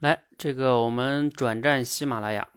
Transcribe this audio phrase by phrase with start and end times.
[0.00, 2.48] 来，这个我们转战喜马拉雅。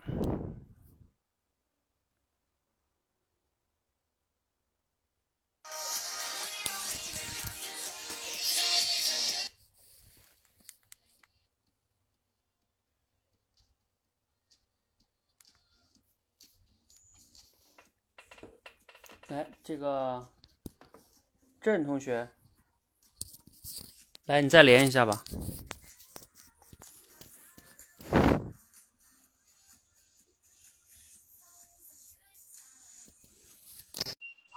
[19.27, 20.29] 来，这个
[21.59, 22.29] 郑同学，
[24.27, 25.25] 来，你再连一下吧。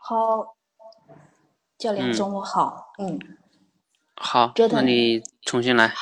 [0.08, 0.54] 好，
[1.76, 2.92] 教练，中午好。
[2.98, 3.18] 嗯，
[4.14, 5.92] 好，那你重新来。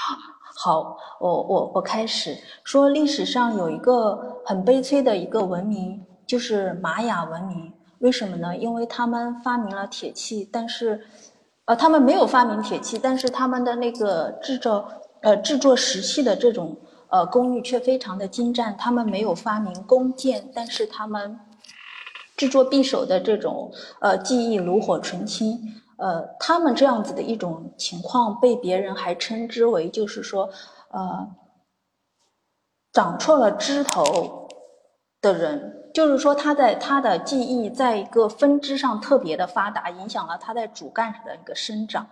[0.57, 7.73] 好，我我我开始说，历史上有一个很悲催的一个文明，就是玛雅文明。
[8.01, 8.55] 为什么呢？
[8.55, 11.07] 因为他们发明了铁器，但是，
[11.65, 14.87] 呃，他们没有发明铁器，但是他们的那个制造
[15.23, 16.77] 呃制作石器的这种
[17.09, 18.77] 呃工艺却非常的精湛。
[18.77, 21.41] 他们没有发明弓箭，但是他们。
[22.37, 25.59] 制作匕首的这种呃技艺炉火纯青，
[25.99, 30.51] 呃，他们这样子的一种情况被别人还称之为就是说，
[30.91, 31.29] 呃，
[32.93, 34.49] 长错了枝头
[35.21, 42.07] 的人，就是说他在他的技艺在一个分支上特别的发达，影响了他在主干上的一个生长。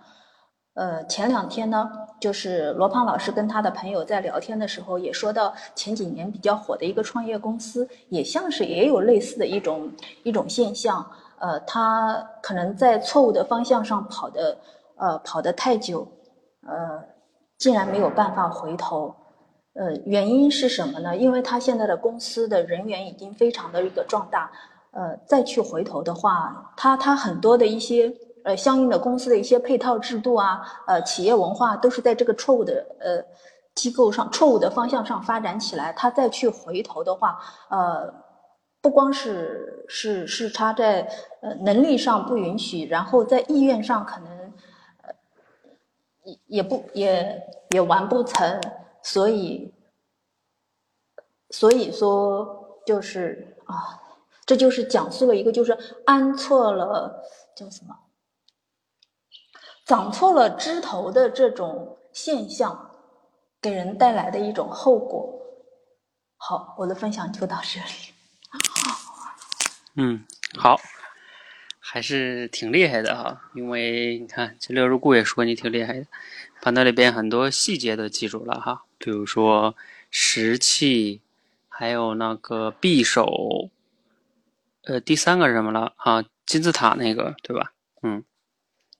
[0.75, 1.87] 呃，前两天呢，
[2.19, 9.91] 就是罗胖老师跟他的朋友在聊天的时候，也说到前几年比较火的一个创业公司，也像是也有类似的一种
[10.23, 11.05] 一种现象。
[11.37, 14.57] 呃，他可能在错误的方向上跑的，
[14.95, 16.07] 呃，跑得太久，
[16.67, 17.03] 呃，
[17.59, 19.13] 竟然没有办法回头。
[19.75, 21.15] 呃，原因是什么呢？
[21.15, 24.51] 因为他现在的公司的人员已经非常的一个壮大，
[24.89, 28.11] 呃，再去回头的话，他他很多的一些。
[28.43, 33.23] 呃，相应的公司的一些配套制度啊，呃，企业文化都是在这个错误的呃
[33.73, 35.93] 机构上、错误的方向上发展起来。
[35.93, 37.39] 他再去回头的话，
[37.69, 38.13] 呃，
[38.81, 41.09] 不光是是是他在
[41.41, 44.53] 呃能力上不允许，然后在意愿上可能
[45.03, 45.13] 呃
[46.23, 48.59] 也也不也也完不成，
[49.01, 49.73] 所以
[51.49, 53.97] 所以说就是啊，
[54.45, 57.23] 这就是讲述了一个就是安错了
[57.55, 57.95] 叫什么？
[59.85, 62.91] 长错了枝头的这种现象，
[63.61, 65.41] 给人带来的一种后果。
[66.37, 68.13] 好，我的分享就到这里。
[69.95, 70.25] 嗯，
[70.57, 70.79] 好，
[71.79, 73.49] 还是挺厉害的哈。
[73.53, 76.05] 因为你看，这六如故也说你挺厉害的，
[76.61, 78.83] 把那里边很多细节都记住了哈。
[78.97, 79.75] 比如说
[80.09, 81.21] 石器，
[81.67, 83.69] 还有那个匕首，
[84.85, 86.23] 呃，第三个是什么了啊？
[86.45, 87.73] 金字塔那个，对吧？
[88.01, 88.23] 嗯。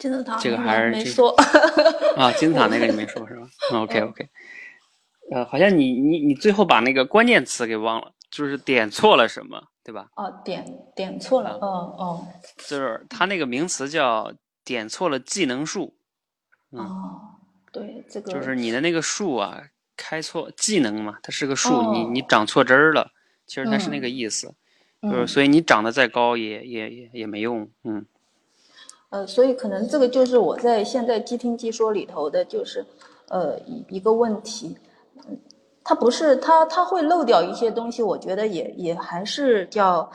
[0.03, 1.29] 金字塔这个还是没说
[2.17, 4.27] 啊，金字塔那个你没说是吧？OK OK，
[5.31, 10.09] 呃，好像你你你最后把那个关键词给忘了，就是点错了什么，对吧？
[10.17, 12.27] 哦，点点错了，哦哦，
[12.57, 14.33] 就是他那个名词叫
[14.65, 15.95] 点错了技能树。
[16.71, 17.21] 哦，
[17.71, 19.63] 对，这个就是你的那个树啊，
[19.95, 23.09] 开错技能嘛，它是个树，你你长错枝儿了，
[23.45, 24.53] 其实它是那个意思，
[25.01, 28.05] 就是所以你长得再高也也也也没用，嗯。
[29.13, 32.83] 呃，所以可能这个就是我在现在即听即说里头的，就是
[33.29, 34.75] 呃一一个问题，
[35.29, 35.37] 嗯，
[35.83, 40.11] 他不是他他会漏掉一些东西，我觉得也也还是叫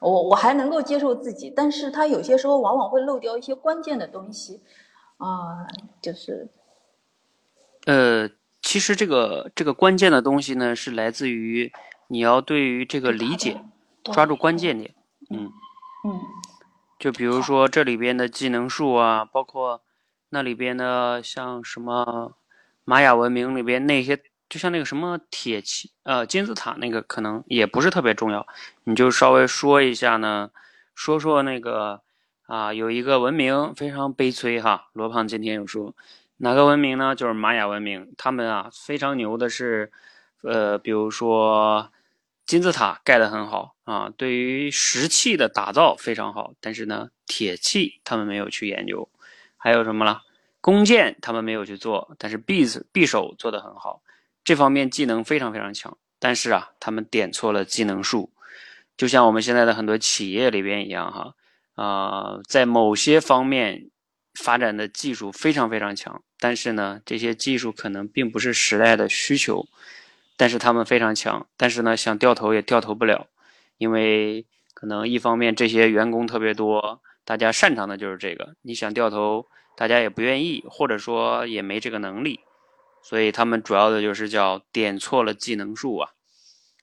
[0.00, 4.60] 我我还能够接受自己，但是他有些时候往往会漏掉一些关键的东西，
[5.18, 5.64] 啊，
[6.02, 6.48] 就是。
[7.86, 8.28] 呃，
[8.62, 11.72] 其实这个这个关键的东西呢，是来自于
[12.08, 13.60] 你要对于这个理解
[14.02, 14.92] 抓住关键点，
[15.30, 15.52] 嗯。
[16.04, 16.18] 嗯。
[16.98, 19.82] 就比如说这里边的技能树啊，包括
[20.30, 22.32] 那里边的像什么
[22.84, 24.16] 玛雅文明里边那些，
[24.48, 28.46] 就像那个什么铁器呃金字塔那个，可能也不是特别重要。
[28.84, 30.50] 你就稍微说一下呢，
[30.94, 32.02] 说说那个
[32.46, 34.88] 啊，有一个文明非常悲催哈。
[34.92, 35.94] 罗胖今天有说
[36.38, 37.14] 哪个文明呢？
[37.14, 39.92] 就是玛雅文明，他们啊非常牛的是，
[40.42, 41.90] 呃，比如说。
[42.48, 49.08] 金字塔盖得很好啊，对于石器的打造非常好，但是呢，铁器他们没有去研究。
[49.56, 50.24] 还有什么了？
[50.60, 54.02] 弓箭他们没有去做，但是匕首匕首做得很好，
[54.44, 55.96] 这方面技能非常非常强。
[56.18, 58.30] 但是啊，他们点错了技能树，
[58.98, 61.34] 就像我们现在的很多企业里边一样哈
[61.82, 63.88] 啊，在某些方面
[64.34, 69.66] 发展的技术非常非常强，但是呢，这些技术可能并不是时代的需求。
[70.36, 73.26] 但是他们非常强，但是呢，想掉头也掉头不了，
[73.78, 79.46] 因为可能一方面这些员工特别多，大家擅长的就是这个，你想掉头，
[79.76, 82.40] 大家也不愿意，或者说也没这个能力，
[83.02, 86.10] 所以他们主要的就是叫点错了技能数啊。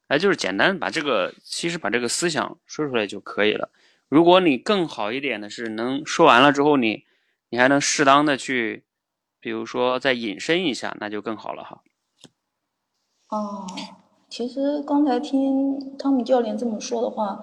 [0.07, 3.71] 哎，就是简单把这个，其实把这个思想说出来就可以了。
[4.07, 7.06] 如果你更好一点的是能说完了之后，你
[7.50, 8.83] 你还能适当的去，
[9.39, 11.81] 比如说再引申一下，那就更好了哈。
[13.30, 13.65] 哦，
[14.36, 17.40] 其实刚才听汤姆教练这么说的话，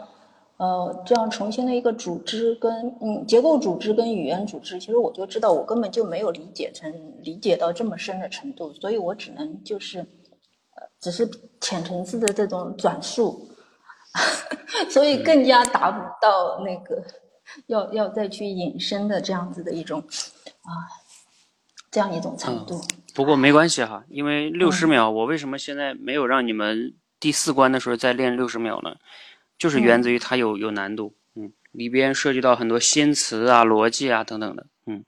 [0.58, 6.92] 呃，这样重新的一个组织跟嗯结构组织跟语言组织，其实我就知道我根本就没有理解成
[7.22, 10.00] 理解到这么深的程度，所以我只能就是。
[10.00, 11.28] 呃只是
[11.60, 13.48] 浅层次的这种转述，
[14.88, 17.02] 所以更加达不到那个
[17.66, 20.70] 要要再去引申的这样子的一种啊
[21.92, 22.82] 这样一种程度。
[23.14, 28.96] 不过没关系哈，因为六十秒，我为什么现在没有让你们第四关的时候再练六十秒呢？
[29.58, 35.04] 就是源自于它有有难度，嗯，里边涉及到很多新词啊、逻辑啊等等的，嗯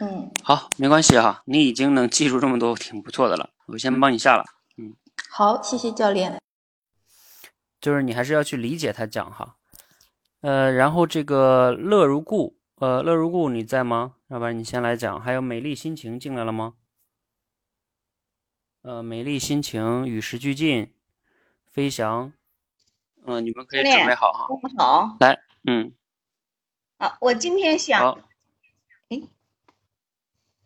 [0.00, 3.48] 嗯，好，没关系哈，你已经能记住这么多，挺不错的了。
[3.66, 4.44] 我先帮你下了。
[4.76, 4.92] 嗯
[5.30, 6.38] 好，谢谢教练。
[7.80, 9.54] 就是你还是要去理解他讲哈，
[10.40, 14.14] 呃，然后这个乐如故，呃，乐如故你在吗？
[14.28, 15.20] 要不然你先来讲。
[15.20, 16.76] 还有美丽心情进来了吗？
[18.80, 20.90] 呃，美丽心情与时俱进，
[21.66, 22.32] 飞翔，
[23.26, 24.48] 嗯，你们可以准备好哈。
[24.78, 25.92] 好，来，嗯，
[26.96, 28.18] 啊，我今天想，
[29.10, 29.20] 哎，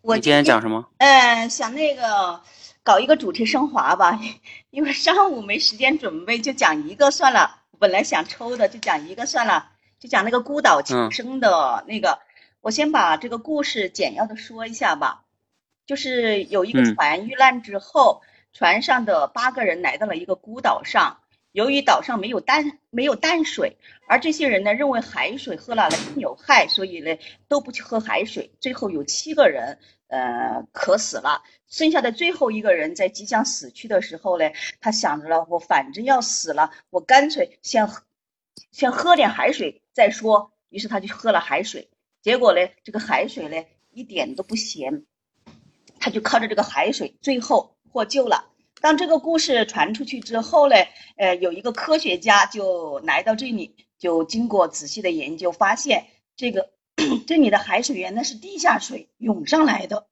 [0.00, 0.88] 我今天讲什么？
[0.99, 2.40] 嗯，想那个。
[2.84, 4.20] 搞一个主题升华吧，
[4.69, 7.62] 因为上午没时间准备，就讲一个算了。
[7.78, 9.72] 本来想抽的，就讲一个算了，
[10.04, 12.18] 就讲那个孤岛求生的那个。
[12.60, 15.24] 我先把这个故事简要的说一下吧。
[15.86, 18.20] 就是有一个船遇难之后，
[18.52, 21.20] 船上的八个人来到了一个孤岛上，
[21.52, 27.16] 由于岛上没有淡没有淡水，而这些人呢认为海水喝了更有害，所以呢
[27.48, 28.52] 都不去喝海水。
[28.60, 29.78] 最后有七个人。
[30.08, 31.42] 呃，渴死了。
[31.66, 38.02] 剩下的最后一个人在即将死去的时候呢，他想着了，我反正要死了，我干脆先喝，
[38.70, 40.52] 先喝点海水再说。
[40.69, 41.88] 于是他就喝了海水，
[42.20, 45.06] 结果呢，这个海水呢一点都不咸，
[45.99, 48.50] 他就靠着这个海水最后获救了。
[48.82, 50.76] 当这个故事传出去之后呢，
[51.17, 56.75] 呃，有一个科学家就来到这里，就经过仔细的研究，发现这个。
[57.26, 60.06] 这里的海水源呢是地下水涌上来的。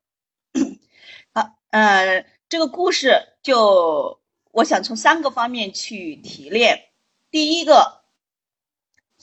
[1.33, 4.21] 好，呃，这个故事就
[4.51, 6.89] 我想从三个方面去提炼。
[7.31, 8.02] 第一个，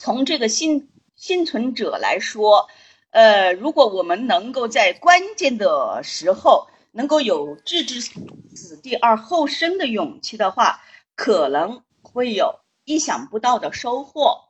[0.00, 2.70] 从这个幸幸存者来说，
[3.10, 10.80] 呃，如果我们能够在关键的时候能够有置之死地而后生的勇气的话，
[11.14, 14.48] 可能会有意想不到的收获。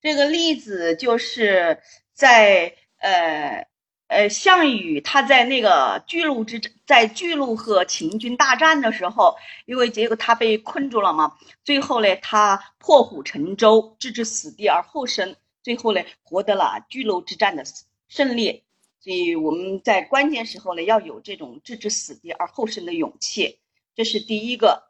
[0.00, 1.82] 这个例子就是。
[2.16, 3.66] 在呃
[4.08, 17.64] 呃，项羽他在那个巨鹿之战在巨鹿和秦军大战的时候，因为结果他被困住了嘛，最后呢，他破釜沉舟，置之死地而后生，最后呢，获得了巨鹿之战的
[18.08, 18.62] 胜利。
[19.00, 23.58] 所以我们在关键时候呢，要有这种置之死地而后生的勇气，
[23.94, 24.84] 这是第一个。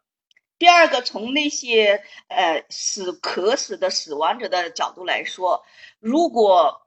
[0.59, 5.65] 第二个，从那些呃死渴死的死亡者的角度来说，
[6.01, 6.86] 如果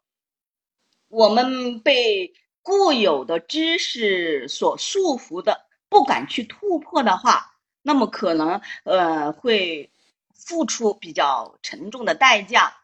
[1.09, 9.91] 我们被固有的知识所束缚的，不敢去突破的话，那么可能呃会
[10.35, 12.77] 付出比较沉重的代价。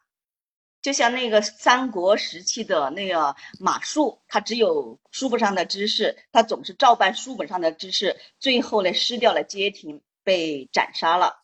[0.81, 11.43] 就像那个三国时期的那个马谡，他只有书本上的知识，他总是照搬书本上的知识，最后呢失掉了街亭，被斩杀了。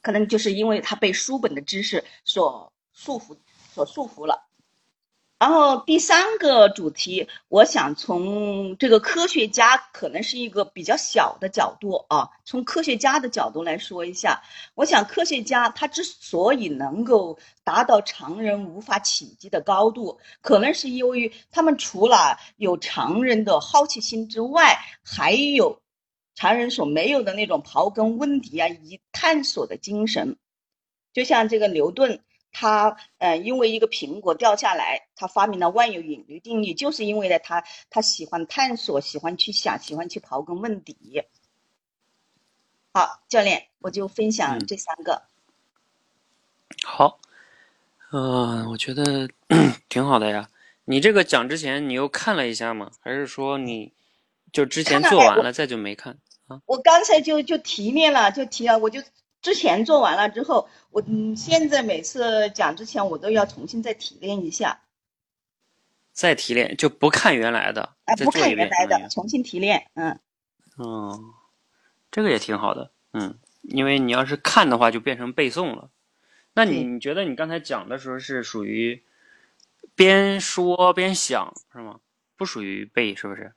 [0.00, 3.36] 可能就是因为他被书本的知识所束缚，
[3.74, 4.49] 所束缚了。
[5.40, 14.42] 然后第三个主题，我想从这个科学家可能是一个比较小的角度啊，从科学家的角度来说一下。
[14.74, 25.80] 我想科学家他之所以能够达到常人无法企及的高度，可能是由于他们除了有常人的好奇心之外，还有
[26.34, 30.36] 常人所没有的那种刨根问底啊、以及探索的精神。
[31.14, 32.20] 就像这个牛顿。
[32.52, 41.22] 他呃，因为一个苹果掉下来，他发明了万有引力定律，就是因为呢，他他喜欢探索，喜欢去想，喜欢去刨根问底。
[42.92, 45.22] 好，教练，我就分享这三个。
[46.84, 47.20] 好，
[48.10, 49.28] 嗯，我觉得
[49.88, 50.48] 挺好的呀。
[50.86, 52.90] 你这个讲之前，你又看了一下吗？
[53.00, 53.92] 还是说你
[54.52, 56.60] 就之前做完了再就没看啊？
[56.66, 59.00] 我刚才就就提炼了，就提了，我就。
[59.42, 64.80] 之前做完了之后，我嗯，现在每次讲之前，我都要重新再提炼一下。
[66.12, 70.18] 再提炼就不看原来的，啊，不看原来的，重新提炼，嗯。
[70.76, 71.32] 嗯，
[72.10, 75.90] 这个也挺好的，嗯，因为你要是看的话，就变成背诵了。
[76.52, 79.02] 那你你觉得你刚才讲的时候是属于
[79.94, 82.00] 边说边想是吗？
[82.36, 83.52] 不属于背是不是？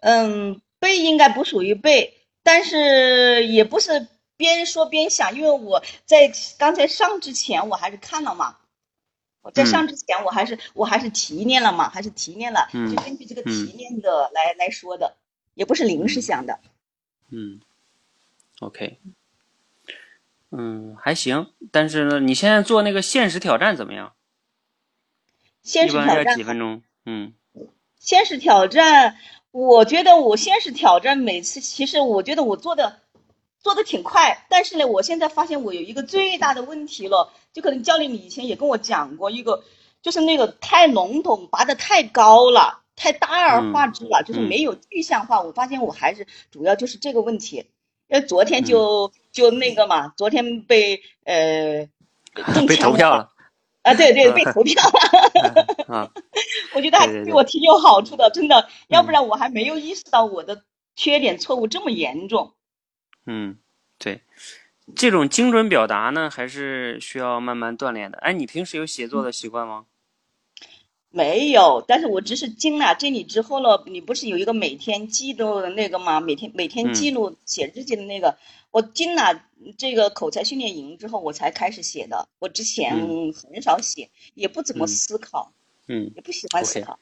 [0.00, 4.08] 嗯，背应该不属于背，但是也不是
[4.42, 8.56] 边说边想，因为我在刚才上之前我还是看了嘛。
[9.40, 15.16] 我在上之前我还是我还是提炼了嘛，还是提炼了，就根据这个提炼的来来说的，
[15.54, 16.60] 也不是临时想的。
[17.30, 17.60] 嗯
[18.60, 18.98] ，OK，
[20.50, 21.50] 嗯，还行。
[21.72, 24.12] 但是呢，你现在做那个限时挑战怎么样？
[25.62, 26.82] 限时挑战几分钟？
[27.04, 27.32] 嗯，
[27.98, 29.16] 限时挑战，
[29.50, 33.00] 我觉得我限时挑战每次，其实我觉得我做的
[33.62, 37.32] 做的挺快，但是呢，我现在发现我有一个最大的问题了。
[37.52, 39.62] 就可能教练，你以前也跟我讲过一个，
[40.00, 45.42] 就是那个太笼统，拔的太高了，太大而化之了，就是没有具象化。
[45.42, 47.66] 我发现我还是主要就是这个问题。
[48.08, 51.88] 因为昨天就就那个嘛，昨天被呃
[52.66, 53.30] 被投票了
[53.82, 55.84] 啊，对对，被投票了。
[55.94, 56.10] 啊，
[56.74, 60.62] 我觉得还对我挺有好处的，真的，要不然我还没有意识到我的
[60.96, 62.54] 缺点错误这么严重。
[63.26, 63.56] 嗯，
[63.98, 64.20] 对。
[64.96, 68.18] 这种精准表达呢，还是需要慢慢锻炼的。
[68.18, 69.86] 哎，你平时有写作的习惯吗？
[71.08, 76.20] 没有，但是我只是经了这里之后呢，你不是有一个每天记录的那个吗？
[76.20, 78.36] 每天每天记录写日记的那个，
[78.72, 79.44] 我进了
[79.78, 82.28] 这个口才训练营之后，我才开始写的。
[82.40, 82.92] 我之前
[83.32, 85.52] 很少写，也不怎么思考，
[85.86, 86.98] 嗯，也不喜欢思考。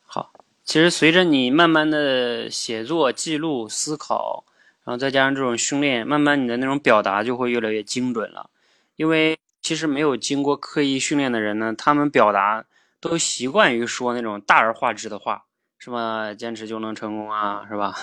[0.00, 0.32] 好，
[0.64, 4.44] 其实随着你慢慢的写作、记录、思考。
[4.84, 8.50] 然后再加上这种训练，慢慢你的那种表达就会越来越精准了。
[8.96, 12.62] 因为其实没有经过刻意训练的人呢，他们表达
[13.00, 15.46] 都习惯于说那种大而化之的话，
[15.78, 17.94] 什么坚持就能成功啊，是吧？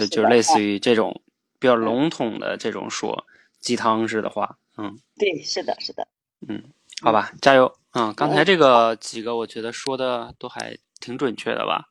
[0.00, 1.20] 就就类似于这种
[1.58, 3.26] 比较笼统的这种说
[3.60, 4.56] 鸡汤式的话。
[4.78, 6.08] 嗯，对，是的，是的。
[6.48, 6.62] 嗯，
[7.02, 7.70] 好吧，加油。
[7.92, 11.90] 嗯，刚才这个几个我觉得说的都还挺准确的吧。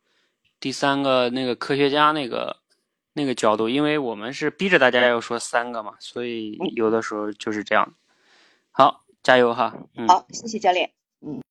[0.59, 2.62] 第三个那个科学家那个。
[3.13, 7.93] 那个角度，因为我们是逼着大家要说三个嘛，所以有的时候就是这样。
[8.71, 9.75] 好，加油哈！
[9.95, 10.91] 嗯好，谢谢教练。
[11.21, 11.41] 嗯。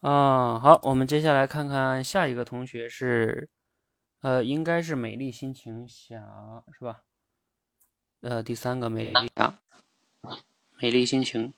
[0.00, 3.48] 啊，好，我们接下来看看下一个同学是，
[4.22, 7.02] 呃，应该是美丽心情想是吧？
[8.22, 9.58] 呃，第三个美丽啊，
[10.80, 11.52] 美丽心情。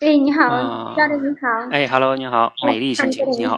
[0.00, 1.48] 哎，你好，教练你好。
[1.70, 3.56] 哎，Hello，你好，美丽心情，你好。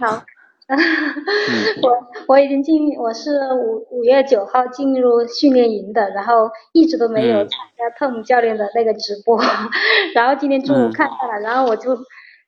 [1.82, 1.90] 我
[2.26, 9.40] 我已经进，我是五五月九号进入训练营的，然后一直都没有参加特姆教练的那个直播，
[10.14, 11.96] 然后今天中午看到了，然后我就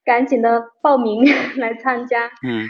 [0.05, 1.25] 赶紧的报名
[1.59, 2.27] 来参加。
[2.43, 2.67] 嗯。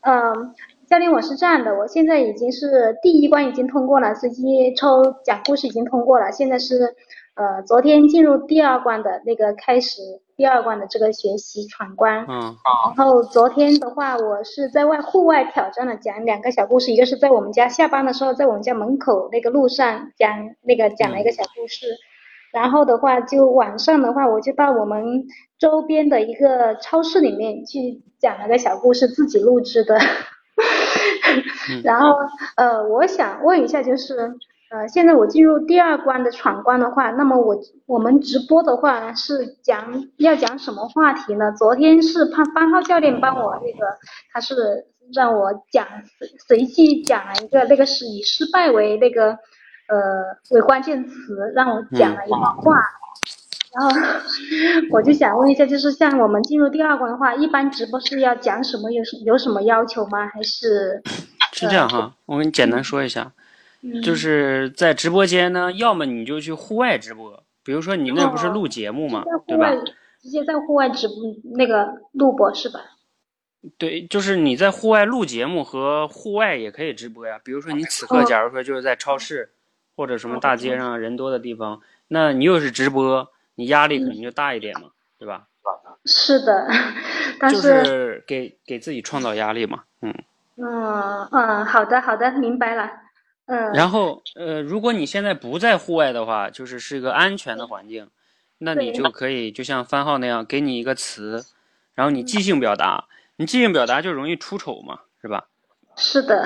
[0.00, 0.54] 嗯，
[0.88, 6.96] 教练，我是这样的，我现在已经是第一关已经通过了，随机抽讲故事已经通过了，现在是
[7.34, 10.00] 呃昨天进入第二关的那个开始。
[10.38, 12.56] 第二关的这个学习闯关，嗯，
[12.96, 21.88] 然后昨天的话，我是在外户外挑战了，讲两个小故事，一个是在我们家下班的时候，在我们家门口那个路上讲那个讲了一个小故事，
[22.52, 25.24] 然后的话就晚上的话，我就到我们
[25.58, 29.98] 周边的一个超市里面去讲了个小故事，自己录制的，
[31.82, 32.14] 然后
[32.54, 34.38] 呃，我想问一下就是。
[34.70, 37.56] 呃，现在我进入第二关的闯关的话，那么我
[37.86, 41.50] 我们直播的话是讲要讲什么话题呢？
[41.52, 43.96] 昨天是潘方浩教练帮我那个，
[44.30, 44.84] 他是
[45.14, 45.86] 让我讲
[46.18, 52.74] 随随机讲了一个那个是以失败为那个呃为关键词，让我讲了一段话，
[53.72, 53.96] 然后
[54.90, 58.90] 我就想问一下，就是像我们进入第二关的话，一般直播是要讲什么？
[58.92, 60.26] 有什有什么要求吗？
[60.26, 61.02] 还是
[61.54, 62.12] 是这样哈？
[62.26, 63.32] 我给你简单说一下。
[64.02, 69.24] 就是在直播间呢，要么你就去户外直播，比如说你那不是录节目吗？
[69.46, 69.70] 对吧？
[70.20, 71.16] 直接在户外直播
[71.54, 72.80] 那个录播是吧？
[73.76, 77.40] 对，就是你在户外录节目和户外也可以直播呀。
[77.44, 79.50] 比如说你此刻假如说就是在超市
[79.96, 85.46] 或者什么大街上人多的地方，那你又是直播，你压力肯定就大一点嘛，对吧？
[86.04, 86.66] 是的，
[87.38, 90.14] 但是就是给给自己创造压力嘛，嗯。
[90.56, 92.90] 嗯嗯，好的好的，明白了。
[93.48, 98.08] 嗯，然后呃，如果你现在不在户外的话，就是是一个安全的环境，
[98.58, 101.44] 那你就可以就像番号那样，给你一个词，
[101.94, 105.46] 然后你即兴表达，你即兴表达就容易出丑嘛，是吧？
[105.96, 106.44] 是的。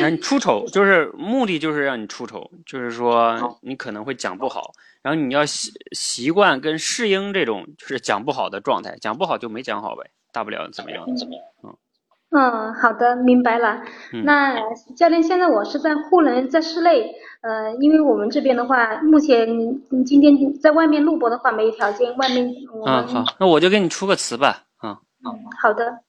[0.00, 11.76] 那你 出丑就是目的就是让你出丑，就是说你可能会讲不好，然后你要习习惯跟适应这种就是讲不好的状态，讲不好就没讲好呗，大不了怎么样怎么样，嗯。
[12.30, 13.82] 嗯，好的，明白了。
[14.24, 14.58] 那
[14.96, 17.14] 教练，现在我是在户内，在室内。
[17.42, 19.46] 呃，因为我们这边的话，目前
[20.04, 22.16] 今天在外面录播的话，没有条件。
[22.16, 22.52] 外面
[22.84, 24.64] 嗯，好，那我就给你出个词吧。
[24.82, 24.96] 嗯，
[25.60, 26.00] 好的。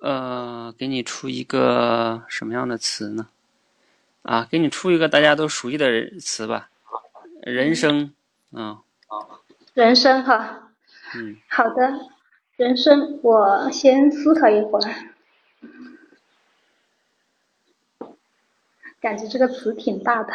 [0.00, 3.26] 呃，给你出一个什么样的词呢？
[4.22, 5.86] 啊，给你出一个大家都熟悉的
[6.18, 6.70] 词吧。
[7.42, 8.12] 人生，
[8.52, 8.78] 嗯。
[9.74, 10.70] 人生哈。
[11.14, 11.36] 嗯。
[11.48, 11.92] 好的。
[12.60, 14.94] 人生，我先思考一会儿，
[19.00, 20.34] 感觉这个词挺大的。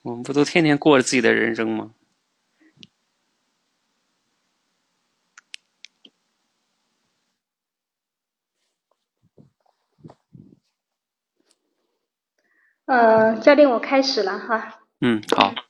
[0.00, 1.92] 我们不都天天过着自己的人生吗？
[12.86, 14.80] 呃，教练，我开始了哈。
[15.02, 15.65] 嗯，好。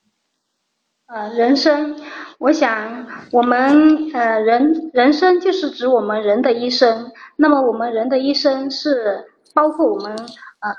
[1.07, 1.95] 呃，人生。
[2.39, 7.13] 我想，我们呃人人生就是指我们人的一生。
[7.37, 10.71] 那么，我们人的一生是包括我们呃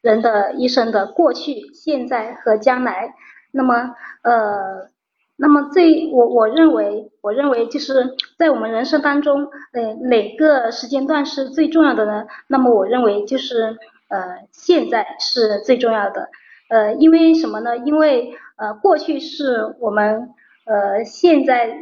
[0.00, 3.14] 人的一生的过去、现在和将来。
[3.52, 4.88] 那么，呃，
[5.36, 12.26] 那么最我我认为，我认为就是在我们人生当中，呃哪个时间段是最重要的呢？
[12.48, 16.28] 那么，我认为就是呃现在是最重要的。
[16.68, 17.78] 呃，因为什么呢？
[17.78, 20.34] 因为呃过去是我们。
[20.70, 21.78] 呃，现在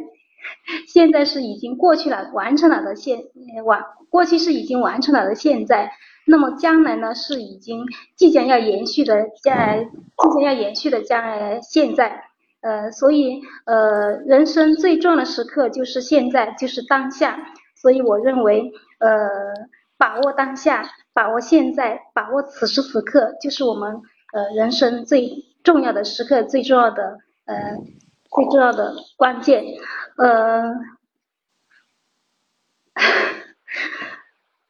[0.87, 3.19] 现在是已经过去了，完成了的现
[3.65, 5.91] 完过去是已经完成了的现在，
[6.25, 7.83] 那么将来呢是已经
[8.15, 12.23] 即将要延续的将来即将要延续的将来现在，
[12.61, 17.37] 呃，所以呃，人生最重要的时刻就是现在，就是当下，
[17.75, 19.09] 所以我认为呃，
[19.97, 25.29] 把握当下，把握现在，把握此时此刻，就是我们呃人生最
[25.67, 27.55] 重要的时刻，最重要的呃。
[28.29, 29.63] 最重要的关键，
[30.17, 30.71] 呃，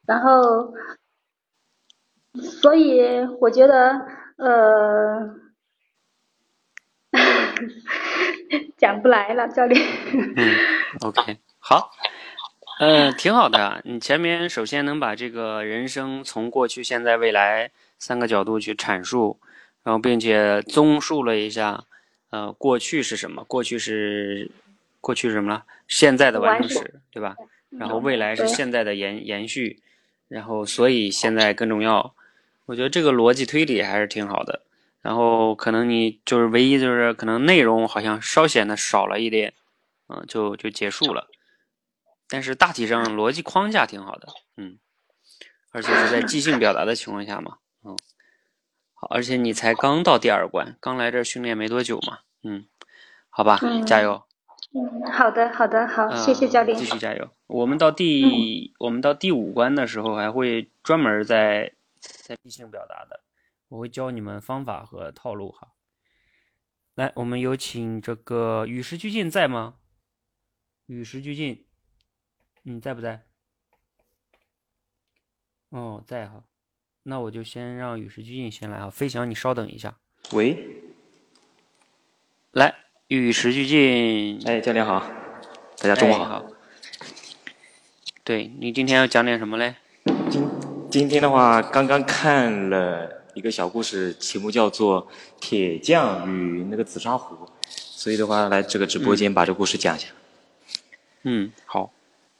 [0.06, 0.72] 然后，
[2.40, 3.02] 所以
[3.42, 4.00] 我觉得，
[4.38, 5.34] 呃，
[8.78, 9.86] 讲不来了，教练。
[10.14, 10.54] 嗯
[11.02, 11.90] ，OK，好，
[12.80, 13.82] 嗯，挺好的。
[13.84, 19.38] 你前面首先能把这个人生从过去、现在、未来三个角度去阐述，
[19.88, 21.82] 然后并且综述了一下。
[22.30, 23.42] 呃，过去是什么？
[23.44, 24.50] 过去是
[25.00, 25.64] 过去是什么了？
[25.86, 27.34] 现在的完成时，对吧？
[27.70, 29.82] 然后未来是现在的延延续，
[30.28, 32.14] 然后所以现在更重要。
[32.66, 34.60] 我觉得这个逻辑推理还是挺好的。
[35.00, 39.54] 然后可能你就是唯一就是可能内容好像稍显得少了一点，
[40.08, 41.28] 嗯，就就结束了。
[42.28, 44.78] 但是大体上逻辑框架挺好的，嗯，
[45.70, 47.56] 而且是在即兴表达的情况下嘛，
[49.10, 52.66] 而且你才刚到第二关，刚来这训练没多久嘛，嗯，
[53.28, 54.24] 好吧，加油。
[54.74, 56.76] 嗯，好的，好的，好，谢谢教练。
[56.76, 57.30] 继续加油。
[57.46, 63.20] 我们到第我们到第五关的时候，还会专门在在即兴表达的，
[63.68, 65.72] 我会教你们方法和套路哈。
[66.94, 69.76] 来，我们有请这个与时俱进在吗？
[70.86, 71.66] 与时俱进，
[72.62, 73.24] 你在不在？
[75.70, 76.44] 哦，在哈。
[77.08, 79.94] 那我就先让与时俱进先来啊，飞翔，你稍等一下。
[80.32, 80.82] 喂，
[82.52, 82.74] 来，
[83.06, 84.38] 与时俱进。
[84.44, 85.02] 哎，教练好，
[85.78, 86.44] 大家中午好。
[88.22, 89.76] 对你今天要讲点什么嘞？
[90.28, 90.46] 今
[90.90, 95.06] 今天的话，刚刚看了一个小故事，题目叫做
[95.40, 100.08] 《铁匠与那个紫砂壶》，所以的话，来这个直播间把这故事讲一下。
[101.22, 101.90] 嗯，好，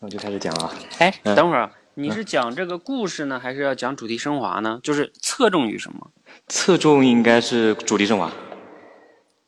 [0.00, 0.74] 那我就开始讲了。
[0.98, 1.70] 哎，等会儿。
[2.00, 4.78] 你是讲这个故事呢，还是要讲主题升华呢？
[4.84, 6.12] 就是侧重于什么？
[6.46, 8.30] 侧重应该是主题升华。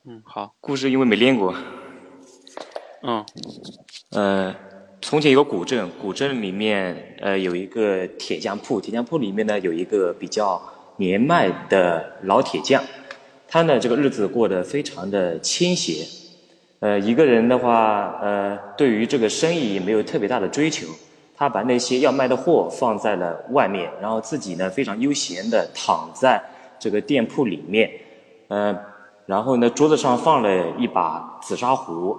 [0.04, 0.52] 嗯，好。
[0.60, 1.54] 故事因为没练过。
[3.04, 3.24] 嗯。
[4.10, 4.52] 呃，
[5.00, 10.60] 从前有个古镇，古镇里面呃有一个铁匠铺，铁匠铺里面呢有一个比较
[10.96, 12.82] 年迈的老铁匠，
[13.46, 16.04] 他呢这个日子过得非常的清闲。
[16.80, 20.88] 呃，一个人的话，呃，对于这个生意也没有特别大的追求。
[21.40, 26.38] 他把那些要卖的货放在了外面，然后自己呢非常悠闲的躺在
[26.78, 27.90] 这个店铺里面，
[28.48, 28.78] 呃，
[29.24, 32.14] 然后呢桌子上放了一把紫砂壶，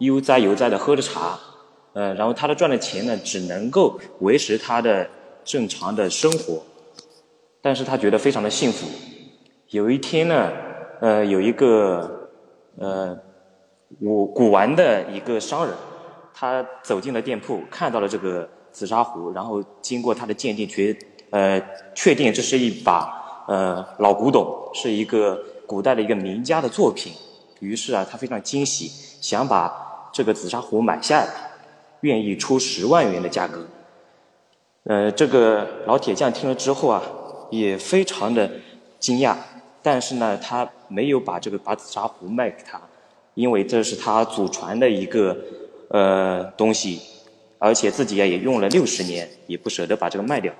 [0.00, 1.38] 悠哉悠哉的喝着茶，
[1.94, 5.08] 呃，然后他的赚的钱呢只能够维持他的
[5.42, 6.62] 正常的生活，
[7.62, 8.86] 但是他觉得非常的幸福。
[9.70, 10.52] 有一天呢，
[11.00, 12.28] 呃，有一个
[12.78, 13.18] 呃
[13.98, 15.74] 古古玩的一个商人，
[16.34, 18.46] 他走进了店铺，看到了这个。
[18.76, 20.94] 紫砂壶，然后经过他的鉴定，确
[21.30, 21.58] 呃
[21.94, 27.14] 确定这是一把呃老古董，是一个古代的一个名家的作品。
[27.60, 28.90] 于是啊，他非常惊喜，
[29.22, 31.26] 想把这个紫砂壶买下来，
[32.02, 33.66] 愿意出十万元的价格。
[34.84, 37.02] 呃，这个老铁匠听了之后啊，
[37.50, 38.50] 也非常的
[39.00, 39.34] 惊讶，
[39.82, 42.78] 但是呢，他没有把这个把紫砂壶卖给他，
[43.32, 45.34] 因为这是他祖传的一个
[45.88, 47.00] 呃东西，
[47.58, 50.52] 而且自己呀也用了六十年，也不舍得把这个卖掉。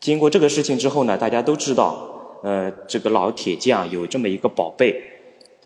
[0.00, 5.02] 经过这个事情之后呢，大家都知道，呃，这个老铁匠有这么一个宝贝，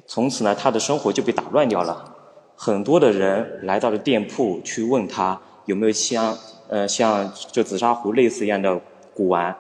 [0.07, 2.17] 从此呢，他的生活就被打乱掉了。
[2.57, 6.37] 很多的人来到了店铺去问他有没有像。
[6.67, 8.81] 呃，像这紫砂壶类似一样的
[9.13, 9.55] 古玩，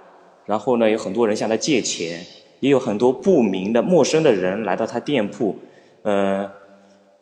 [0.46, 2.24] 然后呢，有很多人向他借钱，
[2.60, 5.54] 也有很多不明的陌生的人来到他店铺，
[6.00, 6.50] 呃，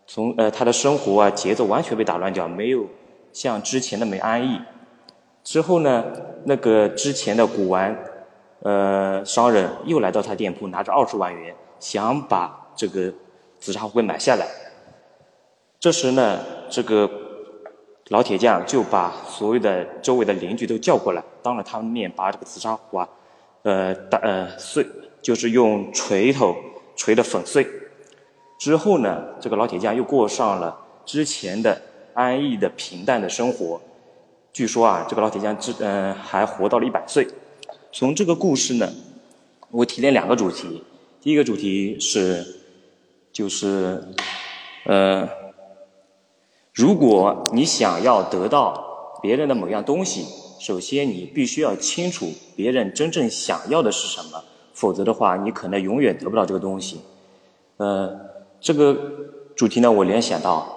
[0.06, 2.86] 从呃他的生活啊节奏完全被打乱掉，没有
[3.32, 4.60] 像之前那么安逸。
[5.42, 6.04] 之后呢，
[6.44, 7.96] 那个之前的古玩
[8.60, 13.12] 呃商人又来到他店铺，拿着二十万元想把这个
[13.58, 14.46] 紫砂壶给买下来。
[15.80, 17.10] 这时呢，这个。
[18.08, 23.08] 老铁匠就把所有的周围的邻居都叫过来，当着他们面把这个紫砂壶啊，
[23.62, 24.84] 呃打呃碎，
[25.22, 26.54] 就是用锤头
[26.94, 27.66] 锤的粉碎。
[28.58, 31.80] 之后呢，这个老铁匠又过上了之前的
[32.14, 33.80] 安逸的平淡的生活。
[34.52, 37.26] 据说啊，这个老铁匠之嗯还活到了一百岁。
[37.92, 38.92] 从这个故事呢，
[39.70, 40.82] 我提炼两个主题。
[41.20, 42.44] 第一个主题是，
[43.32, 44.02] 就是
[44.84, 45.28] 呃。
[46.74, 50.24] 如果你想要得到别人的某样东西，
[50.58, 57.02] 首先你必须要清楚别人真正想要的是什么，否则的话，你可能永远得不到这个东西。
[57.76, 58.18] 呃，
[58.58, 58.96] 这个
[59.54, 60.71] 主题呢，我联想到，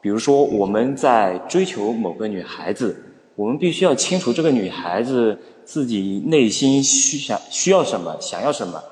[0.00, 2.96] 比如说我们在追求某个女孩子，
[3.34, 8.82] 我们必须要清楚这个女孩子自己内心需想需要什么，想要什么，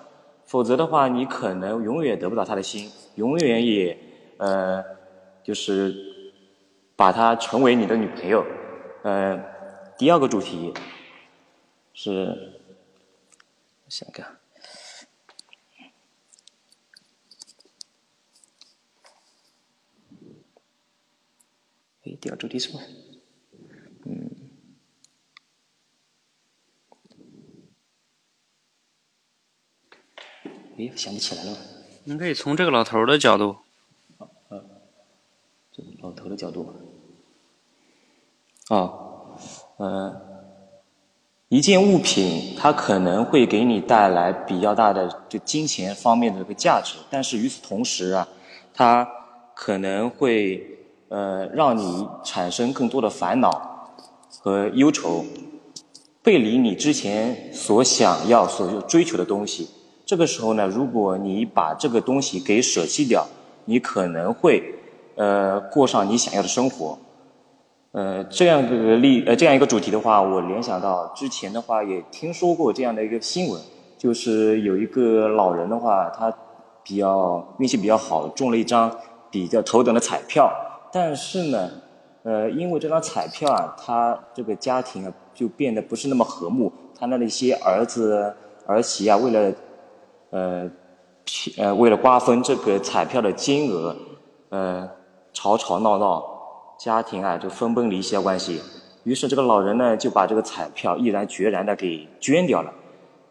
[0.46, 3.98] 否则的话，你可能永远得不到她的心，永远也
[4.38, 4.84] 呃，
[5.42, 6.06] 就是。
[6.98, 8.44] 把她成为你的女朋友，
[9.04, 9.40] 呃，
[9.96, 10.74] 第二个主题
[11.94, 12.36] 是，
[13.88, 14.37] 想看，
[22.08, 22.80] 哎，第二主题什么？
[24.06, 24.30] 嗯，
[30.78, 31.54] 哎，想不起来了。
[32.04, 33.56] 你可以从这个老头的角度。
[36.00, 36.74] 老头的角度，
[38.68, 38.90] 啊，
[39.76, 40.20] 呃，
[41.48, 48.28] 一件物品它可能会给你带来比较大的就金钱方面的这个价值，但是与此同时啊，
[48.72, 49.08] 它
[49.54, 50.77] 可能会
[51.08, 53.90] 呃让你产生更多的烦恼
[54.40, 55.24] 和忧愁，
[56.22, 59.68] 背离你之前所想要、所追求的东西。
[60.06, 63.26] 这个时候呢，如果你把这个东西给舍弃掉，
[63.64, 64.74] 你可能会。
[65.20, 66.96] 呃，过上你想要的生活，
[67.90, 73.60] 呃，这样一个例，呃，这样一个主题的话，我联想到之前的话也听说过这样的一个新闻，
[73.98, 76.32] 就是有一个老人的话，他
[76.84, 78.96] 比较运气比较好，中了一张
[79.28, 80.48] 比较头等的彩票，
[80.92, 81.70] 但是呢，
[82.22, 88.34] 呃，因为这张彩票啊，他这个家庭啊就变得不是那么和睦，他的那些儿子
[88.66, 89.52] 儿媳啊，为了
[90.30, 90.70] 呃，
[91.56, 93.96] 呃，为了瓜分这个彩票的金额，
[94.50, 94.88] 呃。
[95.30, 96.24] 吵吵闹闹，
[96.76, 98.60] 家庭啊就分崩离析的关系。
[99.04, 102.72] 于是这个老人呢就把这个彩票毅然决然的给捐掉了。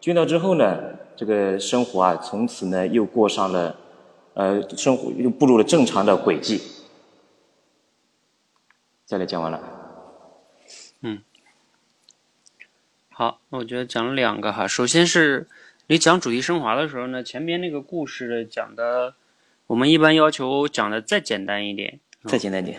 [0.00, 0.78] 捐掉之后呢，
[1.14, 3.74] 这个生活啊从此呢又过上了，
[4.32, 6.62] 呃，生活又步入了正常的轨迹。
[9.08, 9.58] 再来讲完了。
[11.00, 11.22] 嗯，
[13.08, 14.68] 好，那我觉得讲了两个哈。
[14.68, 15.48] 首先是
[15.86, 19.14] 你讲主题升华的时候呢，前边那个故事讲的。
[19.66, 22.78] 我们一般要求讲的再简单一点，再简单点，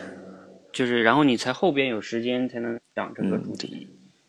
[0.72, 3.88] 就是然后你才后边有时间才能讲这个主题，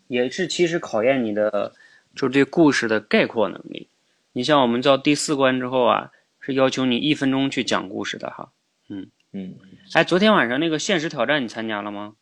[0.09, 1.75] 也是其实考验你的
[2.15, 3.89] 就是对故事的概括能力。
[4.33, 8.51] 你像我们到第四关之后啊，是要求你一分钟去讲故事的哈。
[8.89, 9.55] 嗯嗯，
[9.93, 12.15] 哎，昨天晚上那个现实挑战你参加了吗？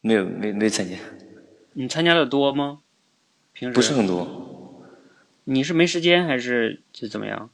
[0.00, 0.96] 没有，没没参加。
[1.74, 2.80] 你参加的多吗？
[3.52, 4.82] 平时不是很多。
[5.44, 7.50] 你是没时间还是就怎么样？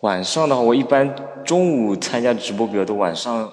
[0.00, 3.52] 晚上的话，我一般中午参加直播比较多，晚上，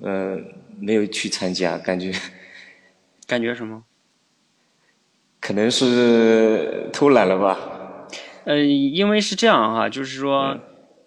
[0.00, 0.38] 呃，
[0.78, 2.12] 没有去参加，感觉，
[3.26, 3.84] 感觉什么？
[5.40, 7.58] 可能是偷懒了吧。
[8.44, 10.58] 呃，因为是这样哈，就是说，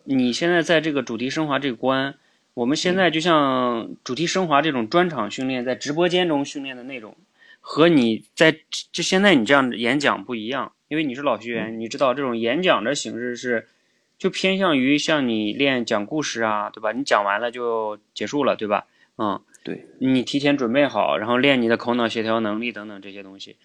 [0.04, 2.16] 你现在在这个主题升华这关，
[2.54, 7.18] 我们现在就像主题升华这种专场训练，在直播间中训练的那种，
[7.62, 8.56] 和你在
[8.92, 13.68] 就现在你这样演讲不一样，因为你是老学员，你知道这种演讲的形式是。
[14.16, 16.94] 就偏向于像你练讲故事啊，对吧？
[16.94, 18.86] 你讲完了就结束了，对吧？
[19.18, 23.58] 嗯，对，你提前准备好，然后练你的口脑协调能力等等这些东西。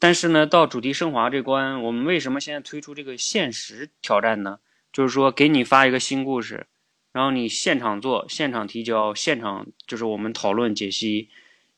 [0.00, 4.58] 但是呢，到主题升华这关，我们为什么现在推出这个限时挑战呢？
[4.92, 6.66] 就是说，给你发一个新故事，
[7.12, 11.28] 然后你现场做、现场提交、现场就是我们讨论解析，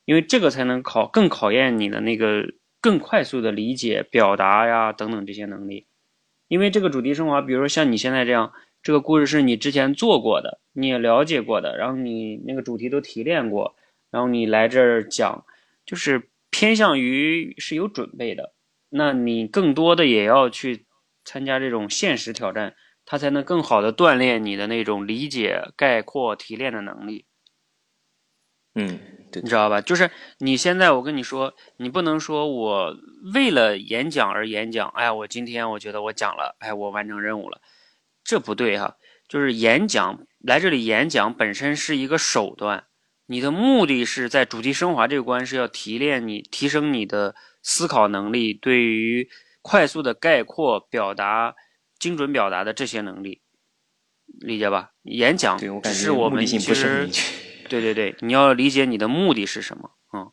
[0.04, 5.86] 因为这个才能考更考验你的那个更快速的理解、表达呀等等这些能力。
[6.48, 10.60] 因为这个主题升华，比如说像你现在这样，这个故事是你之前做过的。
[10.76, 13.76] 你也了解过的，然后你那个主题都提炼过，
[14.10, 15.44] 然后你来这儿讲，
[15.86, 18.52] 就是偏向于是有准备的。
[18.90, 20.84] 那你更多的也要去
[21.24, 22.74] 参加这种现实挑战，
[23.06, 27.26] 它才能更好的锻炼你的那种理解、概括、提炼的能力。
[28.74, 28.98] 嗯，
[29.30, 29.80] 对，你知道吧？
[29.80, 32.96] 就是你现在我跟你说，你不能说我
[33.32, 34.88] 为了演讲而演讲。
[34.90, 37.60] 哎呀，我今天我觉得我讲了，哎，我完成任务了，
[38.24, 38.96] 这不对哈。
[39.28, 40.26] 就是演讲。
[40.40, 42.84] 来这里演讲本身是一个手段，
[43.26, 49.30] 你的目的是在主题升华这个关是要提炼你、提升你的思考能力，对于
[49.62, 51.54] 快速的概括表达、
[51.98, 53.42] 精准表达的这些能力，
[54.26, 54.92] 理解吧？
[55.02, 57.08] 演讲是我们其实，
[57.68, 60.30] 对对对，你要理解你的目的是什么，嗯。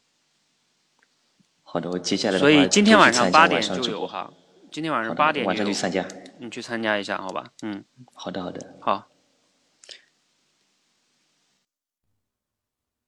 [1.63, 4.33] 好的，我接下来所以今天晚上八点就有哈，
[4.71, 6.05] 今天晚上八点晚上去参加，
[6.39, 7.51] 你去参加一下，好吧？
[7.61, 9.07] 嗯，好的，好的，好。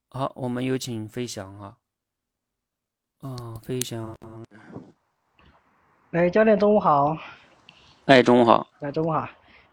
[0.08, 1.76] 好，我们有请飞翔哈。
[3.18, 4.16] 啊，飞翔。
[6.12, 7.18] 哎，教练，中午好。
[8.06, 8.66] 哎，中午好。
[8.80, 9.26] 哎，中午好。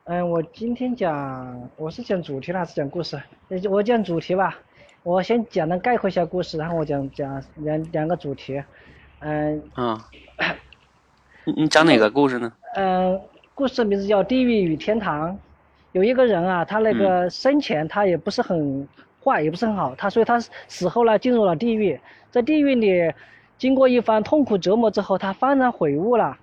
[0.05, 3.21] 嗯，我今天讲，我是讲主题还是讲故事？
[3.69, 4.57] 我讲主题吧。
[5.03, 8.63] 我先简单概括一下故事，然后我讲讲两两个主题。
[9.19, 9.61] 嗯。
[9.73, 10.07] 啊。
[11.43, 12.53] 你你讲哪个故事呢？
[12.75, 13.19] 嗯，
[13.53, 15.31] 故事名字叫《地狱与天堂》。
[15.91, 18.87] 有一个人啊，他那个生前他也不是很。
[19.23, 21.99] 坏也不是很好，他所以他死后呢进入了地狱，
[22.31, 23.13] 在地狱里
[23.59, 26.35] 经过一番痛苦折磨之后，他幡然悔悟了。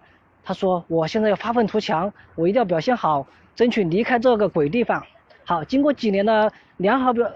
[0.49, 5.05] 他说：“我现在要发愤图强，我一定要表现好，争取离开这个鬼地方。”
[5.45, 7.31] 好，经过几年的良好表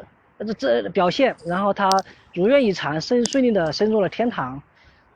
[0.57, 1.91] 这表现，然后他
[2.33, 4.63] 如愿以偿，顺顺利的升入了天堂。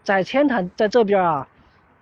[0.02, 1.48] 在天堂在这边啊，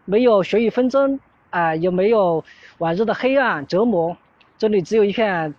[0.05, 2.45] 没有血雨纷争啊，也没有
[2.79, 4.17] 往日的黑暗折磨，
[4.59, 5.55] 这里只有一片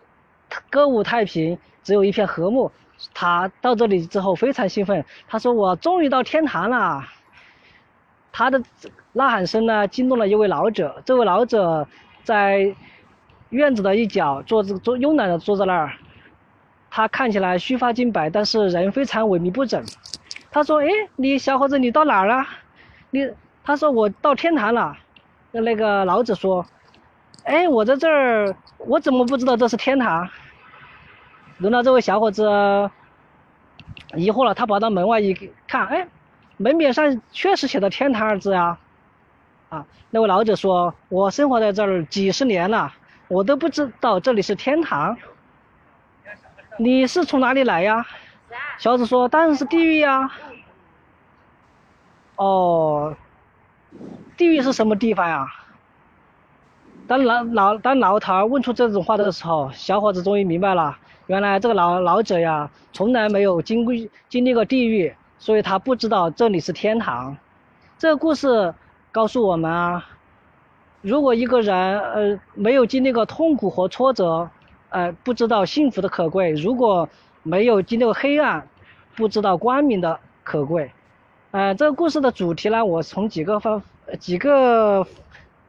[0.69, 1.57] 歌舞太平。
[1.81, 2.71] 只有一片和睦，
[3.13, 7.05] 他到这里之后非常兴奋，他说我终于到天堂了。
[8.33, 8.61] 他的
[9.15, 11.87] 呐喊声呢惊动了一位老者，这位老者
[12.25, 12.75] 在
[13.49, 15.93] 院子的一角坐着坐慵懒的坐在那儿，
[16.91, 19.85] 他看起来须发尽白，但是人非常萎靡不振。
[20.51, 22.45] 他说：“哎，你小伙子你到哪儿了？
[23.09, 23.31] 你？”
[23.63, 24.97] 他说：“我到天堂了。”
[25.51, 26.65] 那个老者说
[27.45, 30.27] ：“哎，我在这儿，我怎么不知道这是天堂？”
[31.59, 32.43] 轮到这位小伙子
[34.13, 35.33] 疑惑了，他跑到门外一
[35.67, 36.07] 看，哎，
[36.57, 38.77] 门匾上确实写的“天堂”二字啊！
[39.69, 42.93] 啊，那位老者说：“我生活在这儿几十年了，
[43.27, 45.17] 我都不知道这里是天堂。
[46.77, 48.05] 你是从哪里来呀？”
[48.77, 50.31] 小伙子说：“当然是地狱呀。”
[52.37, 53.15] 哦，
[54.35, 55.47] 地狱是什么地方呀？
[57.07, 60.97] 当老老当老头问出这种话的时候，小伙子终于明白了。
[61.27, 63.93] 原来这个老老者呀，从来没有经过
[64.27, 67.37] 经历过地狱，所以他不知道这里是天堂。
[67.97, 68.73] 这个故事
[69.15, 70.05] 告诉我们啊，
[71.01, 74.49] 如果一个人呃没有经历过痛苦和挫折，
[74.89, 77.07] 呃不知道幸福的可贵；如果
[77.41, 78.67] 没有经历过黑暗，
[79.15, 80.91] 不知道光明的可贵。
[81.51, 83.81] 呃，这个故事的主题呢，我从几个方
[84.19, 85.07] 几个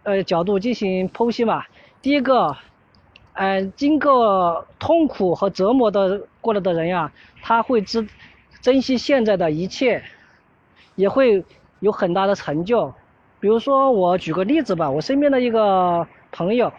[0.03, 1.63] 呃角度进行剖析嘛。
[2.03, 2.57] 第一个。
[3.35, 8.09] 呃，经过痛苦和折磨的过来的人呀，他会知
[8.63, 10.03] 珍惜现在的一切，
[10.95, 11.45] 也会
[11.81, 12.95] 有很大的成就。
[13.41, 16.73] 比如说，我举个例子吧，我身边的一个朋友，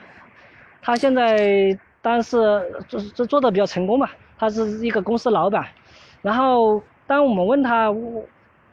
[0.82, 5.66] 他现在当是做做做的比较成功嘛，他是一个公司老板。
[6.22, 7.94] 然后，当我们问他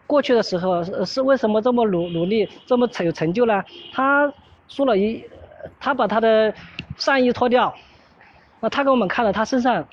[0.07, 3.63] 过去的时候是为什么这么努努力，这么成有成就呢？
[3.93, 4.33] 他
[4.69, 5.25] 说了一，
[5.81, 6.53] 他把他的。
[6.97, 7.75] 上衣脱掉，
[8.61, 9.85] 那他给我们看了，他身上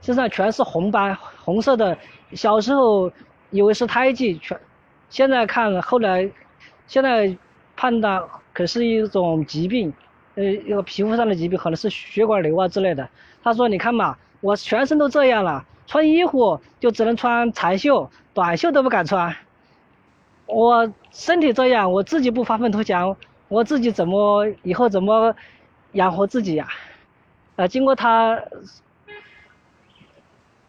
[0.00, 1.98] 身上全是红斑，红色的。
[2.34, 3.10] 小时候
[3.50, 4.56] 以为是胎记，全
[5.08, 6.30] 现在看，后来
[6.86, 7.36] 现在
[7.76, 8.22] 判断
[8.52, 9.92] 可是一种疾病，
[10.34, 13.08] 呃，一个皮肤上的疾病，可能是血管瘤啊之类的。
[13.42, 19.36] 他说：“你看嘛，我全身都这样了，穿衣服就只能穿长袖，短袖都不敢穿。
[20.46, 23.16] 我身体这样，我自己不发愤图强，
[23.48, 25.34] 我自己怎么以后怎么？”
[25.92, 26.68] 养活自己呀，
[27.54, 28.38] 呃，经过他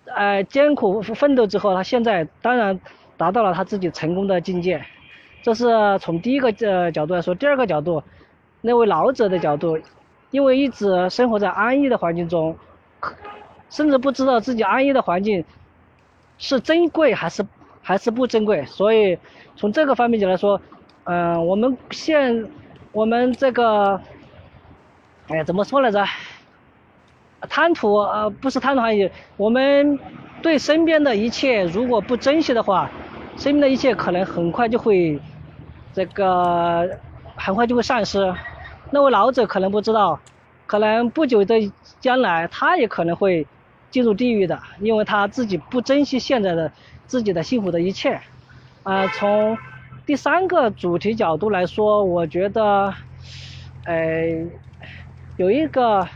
[0.06, 2.80] 呃艰苦奋斗之后，他现在当然
[3.18, 4.86] 达到了他自己成功的境界。
[5.48, 5.66] 这是
[6.00, 8.04] 从第一个呃角度来说，第二个角度，
[8.60, 9.80] 那位老者的角度，
[10.30, 12.58] 因为一直生活在安逸的环境中，
[13.70, 15.46] 甚至不知道自己安逸的环境
[16.38, 17.46] 是珍贵还是
[17.82, 19.18] 还是不珍贵，所以
[19.56, 20.60] 从这个方面讲来说，
[21.06, 22.46] 嗯，我们现
[22.92, 24.02] 我们这个，
[25.30, 26.04] 哎呀，怎么说来着？
[27.48, 29.98] 贪图呃不是贪图安逸，我们
[30.42, 32.92] 对身边的一切如果不珍惜的话，
[33.38, 35.18] 身边的一切可能很快就会。
[35.98, 36.88] 这个
[37.36, 38.32] 很快就会丧失，
[38.92, 40.20] 那位老者可能不知道，
[40.68, 43.48] 可能不久的将来他也可能会
[43.90, 46.72] 进入地狱的，因为他自己不珍惜现在的
[47.08, 48.22] 自己的幸福的一切。
[48.84, 49.58] 啊，从
[50.06, 52.94] 第三个主题角度来说，我觉得，
[53.86, 54.46] 呃，
[55.38, 56.08] 有一个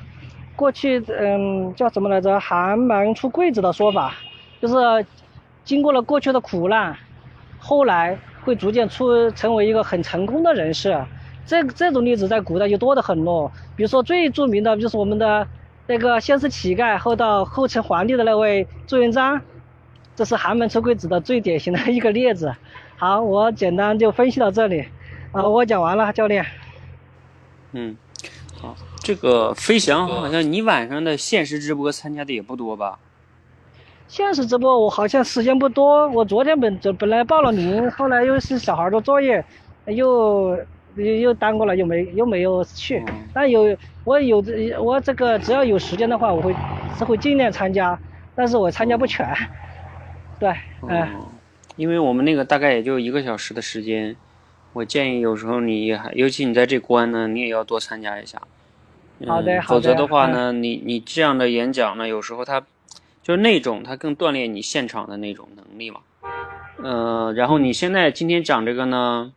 [0.56, 4.14] 过去嗯叫什么来着“寒门出贵子”的说法，
[4.62, 5.08] 就是
[5.66, 6.96] 经过了过去的苦难，
[7.58, 8.20] 后来。
[8.44, 11.06] 会逐渐出成为一个很成功的人士，
[11.46, 13.52] 这这种例子在古代就多得很咯。
[13.76, 15.48] 比如说最著名的就是我们的
[15.88, 19.42] 那个先是乞丐，后到后成皇帝的那位朱元璋，
[20.16, 22.54] 这是寒门出贵子的最典型的一个例子。
[22.98, 24.86] 好，我简单就分析到这里，
[25.32, 26.46] 啊，我讲完了，教练。
[27.74, 27.96] 嗯，
[28.60, 33.00] 好，这个飞翔好像你晚上的现实直播参加的也不多吧？
[34.12, 39.42] 现实直播我好像时间不多，我昨天本本来报了名，后来又是小孩的作业，
[39.86, 40.50] 又
[40.96, 43.02] 又又耽搁了，又没又没有去。
[43.34, 44.44] 但有我有
[44.82, 46.54] 我这个只要有时间的话，我会
[46.98, 47.98] 是会尽量参加，
[48.36, 49.26] 但是我参加不全。
[50.38, 50.54] 对，
[50.90, 51.08] 嗯，
[51.78, 54.14] 因为我们那个大概也就一个小时的时间，
[54.74, 58.38] 我建议有时候你还尤其你在这关呢，你也要多参加一下。
[59.26, 59.76] 好的，好的。
[59.76, 62.62] 否则的话呢，你你这样的演讲呢，有时候它。
[63.24, 66.02] 就是那种，它更锻炼你现场的那种能力嘛。
[66.84, 69.32] 嗯，然后你现在今天讲这个呢，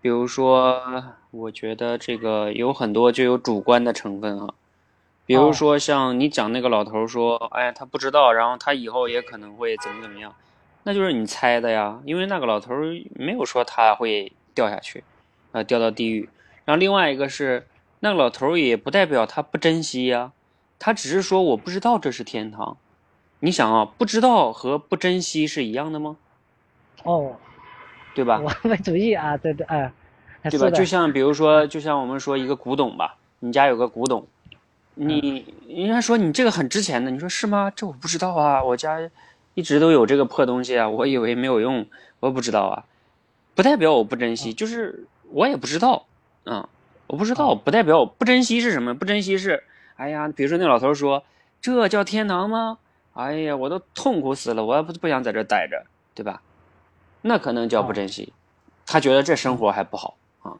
[0.00, 0.82] 比如说，
[1.30, 4.54] 我觉得这个有很多就有主观的成分啊。
[5.26, 10.34] 比如说像你讲那个老头说，哎，他不知道，然后他以后也可能会怎么怎么样，
[10.82, 12.00] 那就是你猜的呀。
[12.04, 12.74] 因为那个老头
[13.14, 15.04] 没有说他会掉下去，
[15.52, 16.28] 呃，掉到地狱。
[16.64, 17.66] 然后另外一个是，
[18.00, 20.32] 那个老头也不代表他不珍惜呀，
[20.78, 22.76] 他只是说我不知道这是天堂。
[23.44, 26.16] 你想啊，不知道和不珍惜是一样的吗？
[27.02, 27.36] 哦，
[28.14, 28.40] 对吧？
[28.40, 29.92] 完美主义啊，对对，哎，
[30.44, 30.70] 对吧？
[30.70, 34.26] 就像比如说，就像我们说一个古董吧，你家有个古董，
[34.94, 37.70] 你人家说你这个很值钱的，你说是吗？
[37.76, 38.98] 这我不知道啊，我家
[39.52, 41.84] 一直都有这个破东西啊，我以为没有用，
[42.20, 42.84] 我不知道啊，
[43.54, 46.06] 不代表我不珍惜，就是我也不知道，
[46.46, 46.66] 嗯，
[47.08, 48.94] 我不知道，不代表我不珍惜是什么？
[48.94, 49.62] 不珍惜是，
[49.96, 51.22] 哎呀，比如说那老头说，
[51.60, 52.78] 这叫天堂吗？
[53.14, 56.42] 哎呀，我都痛苦死了，我也不不想在这待着，对吧？
[57.22, 58.32] 那可能叫不珍惜，
[58.84, 60.58] 他觉得这生活还不好啊。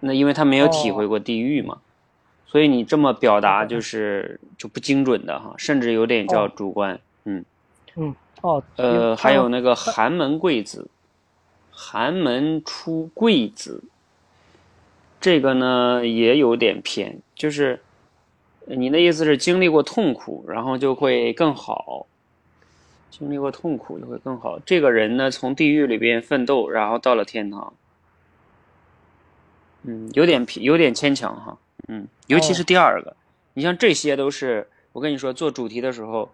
[0.00, 1.78] 那因为他没有体会过地狱嘛，
[2.46, 7.00] 所以你这么表达就是就不精准的哈，甚至有点叫主观。
[7.24, 7.42] 嗯
[7.94, 10.88] 嗯哦呃，还有那个寒门贵子，
[11.70, 13.82] 寒门出贵子，
[15.18, 17.80] 这个呢也有点偏，就是。
[18.66, 22.06] 你的意思是经历过痛苦，然后就会更好。
[23.10, 24.58] 经历过痛苦就会更好。
[24.58, 27.72] 这个人呢，从地狱里边奋斗，然后到了天堂。
[29.84, 31.56] 嗯，有点有点牵强哈。
[31.88, 33.16] 嗯，尤其是第二个，
[33.54, 36.28] 你像这些都是我跟你说做主题的时候，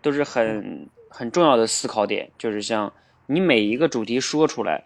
[0.00, 2.90] 都是很很重要的思考点，就是像
[3.26, 4.84] 你每一个主题说出来，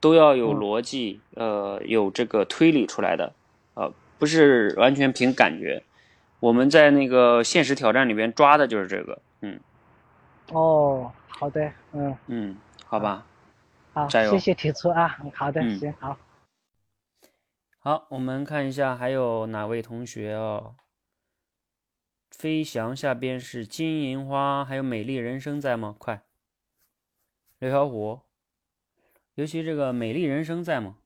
[0.00, 3.32] 都要有逻辑，呃，有这个推理出来的，
[3.74, 5.82] 呃，不是完全凭感觉。
[6.40, 9.60] 我们在那个现实挑战里边抓的就是这个，嗯，
[10.50, 13.26] 哦，好的，嗯嗯，好吧，
[13.92, 16.16] 好，加油，谢谢提出啊，好的，行，好，
[17.78, 20.76] 好，我们看一下还有哪位同学哦，
[22.30, 25.94] 飞翔下边是金银花，还有美丽人生在吗？
[25.98, 26.22] 快，
[27.58, 28.20] 刘小虎，
[29.34, 30.96] 尤其这个美丽人生在吗？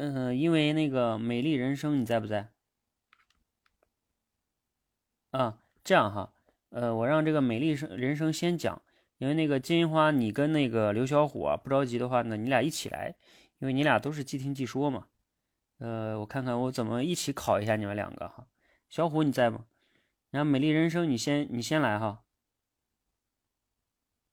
[0.00, 2.52] 嗯，因为那个美丽人生，你在不在？
[5.32, 6.32] 啊，这样哈，
[6.68, 8.80] 呃，我让这个美丽生人生先讲，
[9.18, 13.16] 因为那个金银花，你跟那个刘小虎啊，不着急的话呢，你俩一起来，
[13.58, 15.08] 因为你俩都是即听即说嘛。
[15.78, 18.46] 呃，我看看我怎么一起考一下你们两个哈。
[18.88, 19.66] 小虎你在吗？
[20.30, 22.22] 然后美丽人生，你先你先来哈。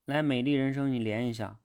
[0.05, 1.59] 来，美丽人生，你连一下。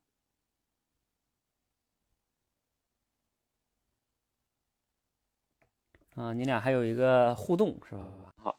[6.16, 8.02] 啊，你俩还有一个互动是吧？
[8.36, 8.56] 好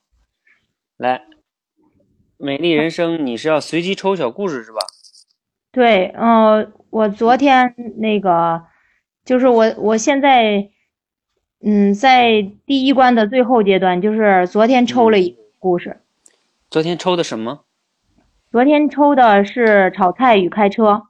[0.98, 1.24] 来，
[2.38, 4.80] 美丽人生，你是要随机抽小故事是吧？
[5.72, 8.64] 对，嗯，我昨天那个，
[9.24, 10.70] 就是我我现在，
[11.64, 16.02] 嗯，在第一关的最后阶段，就是昨天抽了一个故事。
[16.70, 17.66] 昨天抽的什么？
[18.50, 21.04] 昨天抽的是炒菜与开车。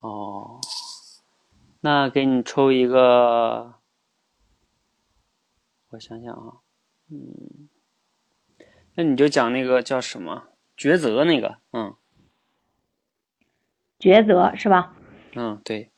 [0.00, 0.60] 哦，
[1.80, 3.73] 那给你抽一个，
[5.94, 6.58] 我想想啊，
[7.08, 7.68] 嗯，
[8.96, 11.94] 那你就讲那个叫什么抉择那个，嗯，
[14.00, 14.96] 抉择是吧？
[15.36, 15.92] 嗯，对。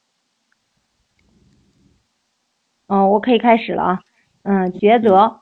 [2.89, 4.03] 嗯，我可以开始了啊。
[4.43, 5.41] 嗯，抉择。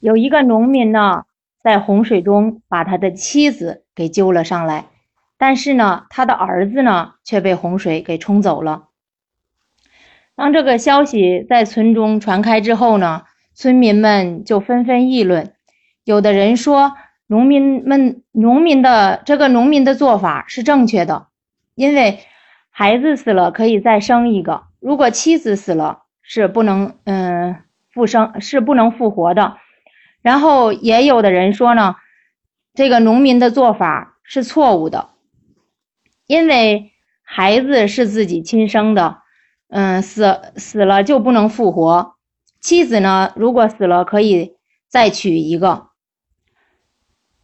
[0.00, 1.24] 有一个农民呢，
[1.62, 4.90] 在洪水中把他的妻子给救了上来。
[5.38, 8.88] 但是呢，他的儿子呢却被洪水给冲走了。
[10.36, 13.22] 当这个消息在村中传开之后呢，
[13.54, 15.54] 村民们就纷纷议论。
[16.04, 16.94] 有的人说，
[17.26, 21.28] 农民们农民的这个农民的做法是正确的，
[21.74, 22.18] 因为
[22.70, 27.56] 孩子死了可以再生一个，如果妻子死了是不能嗯
[27.92, 29.56] 复生是不能复活的。
[30.20, 31.96] 然后也有的人说呢，
[32.74, 35.10] 这个农民的做法是错误的。
[36.26, 39.18] 因为孩子是自己亲生的，
[39.76, 42.14] 嗯，死死了就不能复活。
[42.60, 44.54] 妻子呢，如果死了可以
[44.88, 45.88] 再娶一个。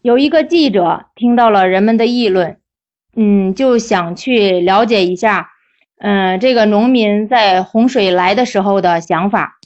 [0.01, 2.61] 有一个记者听到了人们的议论，
[3.17, 5.51] 嗯，就想去了解一下，
[5.99, 9.59] 嗯，这个农民在洪水来的时候的想法。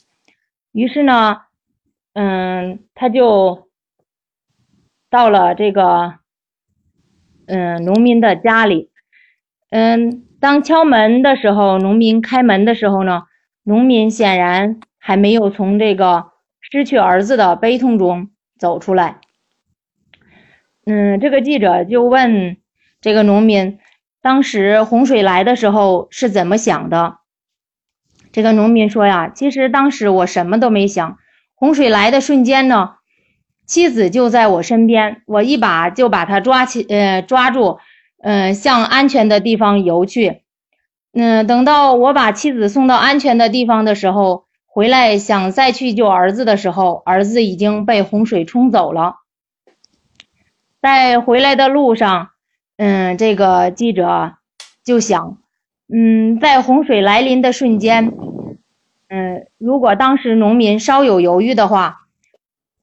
[0.71, 1.41] 于是呢，
[2.13, 3.69] 嗯，他就
[5.11, 6.15] 到了这个，
[7.45, 8.89] 嗯，农民的家里。
[9.69, 13.23] 嗯，当敲门的时候，农民开门的时候呢，
[13.63, 16.25] 农民显然还没有从这个
[16.61, 18.29] 失去儿子的悲痛中
[18.59, 19.21] 走出来。
[20.85, 22.57] 嗯，这个记者就问
[23.01, 23.79] 这个农民，
[24.21, 27.15] 当时洪水来的时候是怎么想的？
[28.31, 31.17] 这个农民说呀，其实当时我什么都没想，
[31.55, 32.97] 洪水来的瞬间呢，
[33.65, 37.79] 妻子就在我身边，我一把就把她抓起，呃，抓住。
[38.25, 40.41] 嗯，向安全的地方游去。
[41.13, 49.17] 嗯，等到我把妻子送到安全的地方的时候，回来想再去救儿子的时候，儿子已经被洪水冲走了。
[50.81, 52.31] 在回来的路上，
[52.77, 54.33] 嗯，这个记者
[54.83, 55.37] 就想，
[55.87, 58.11] 嗯，在洪水来临的瞬间，
[59.07, 62.07] 嗯，如果当时农民稍有犹豫的话，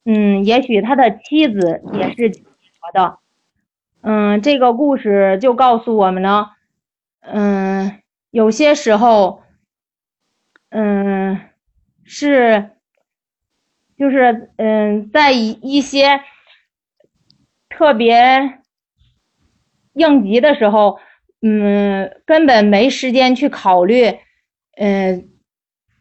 [0.04, 2.28] 嗯，也许他的妻子也是
[2.80, 3.18] 活的。
[4.02, 6.50] 嗯，这个故事就告诉我们呢，
[7.20, 9.42] 嗯，有些时候，
[10.70, 11.40] 嗯，
[12.04, 12.70] 是，
[13.96, 16.20] 就是，嗯，在一一些
[17.68, 18.58] 特别
[19.92, 20.98] 应急的时候，
[21.40, 24.18] 嗯，根本没时间去考虑，
[24.78, 25.28] 嗯，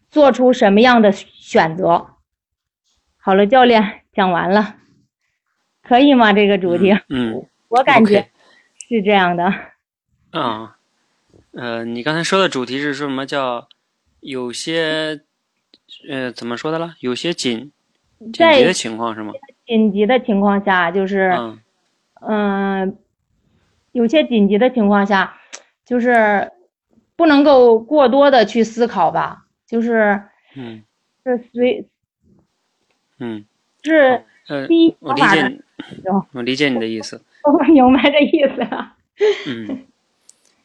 [0.09, 2.07] 做出什么样的选择。
[3.17, 4.77] 好了，教练讲完了，
[5.83, 6.33] 可以吗？
[6.33, 6.93] 这个主题？
[7.09, 7.45] 嗯。
[7.71, 8.29] 我感觉
[8.89, 9.45] 是这样的。
[10.31, 10.75] 啊，
[11.51, 13.67] 呃，你刚才说的主题是说什么叫
[14.19, 15.21] 有些
[16.09, 16.95] 呃怎么说的了？
[16.99, 17.71] 有些紧
[18.19, 19.33] 紧急的情况是吗？
[19.65, 21.33] 紧急的情况下就是
[22.21, 22.97] 嗯，
[23.93, 25.39] 有些紧急的情况下
[25.85, 26.51] 就是
[27.15, 30.21] 不能够过多的去思考吧，就是
[30.55, 30.83] 嗯，
[31.23, 31.87] 是随
[33.19, 33.45] 嗯
[33.81, 34.23] 是
[34.67, 35.61] 第一我理解，
[36.33, 37.21] 我理解你的意思。
[37.43, 38.95] 我明白这意思了。
[39.45, 39.85] 嗯，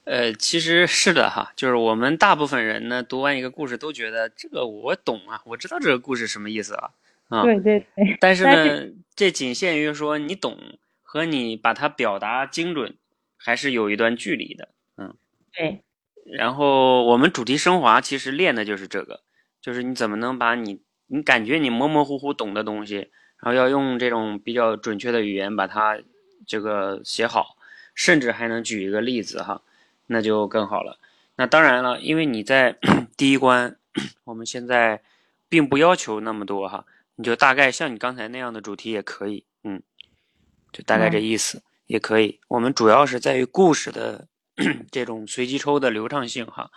[0.05, 6.91] 呃，其实是的哈，就是我们大部分人呢，读完一个故事都觉得这个我懂啊，我知道这个故事什么意思啊。
[7.29, 8.17] 啊，对对对。
[8.21, 10.57] 但是 呢，这仅限于说你懂
[11.03, 12.97] 和你把它表达精准，
[13.37, 14.69] 还是有一段距离的。
[14.97, 15.15] 嗯，
[15.53, 15.83] 对。
[16.25, 19.21] 然后我们主题升华其实练的就是这个，
[19.61, 22.97] 就是你怎么能把你你感觉你模模糊糊懂的东西，
[23.43, 25.99] 然后要用这种比较准确的语言把它。
[26.47, 27.57] 这个写好，
[27.95, 29.63] 甚至还能举一个例子哈，
[30.07, 30.99] 那就更好了。
[31.37, 32.77] 那当然了，因为你在
[33.17, 33.77] 第一关，
[34.25, 35.03] 我们现在
[35.49, 39.83] 并不要求那么多哈，你就大概像你刚才那样的主题也可以，嗯，
[40.73, 42.41] 就大概这意思也可以。
[42.49, 44.27] 我们主要是在于故事的
[44.91, 46.71] 这种随机抽的流畅性哈，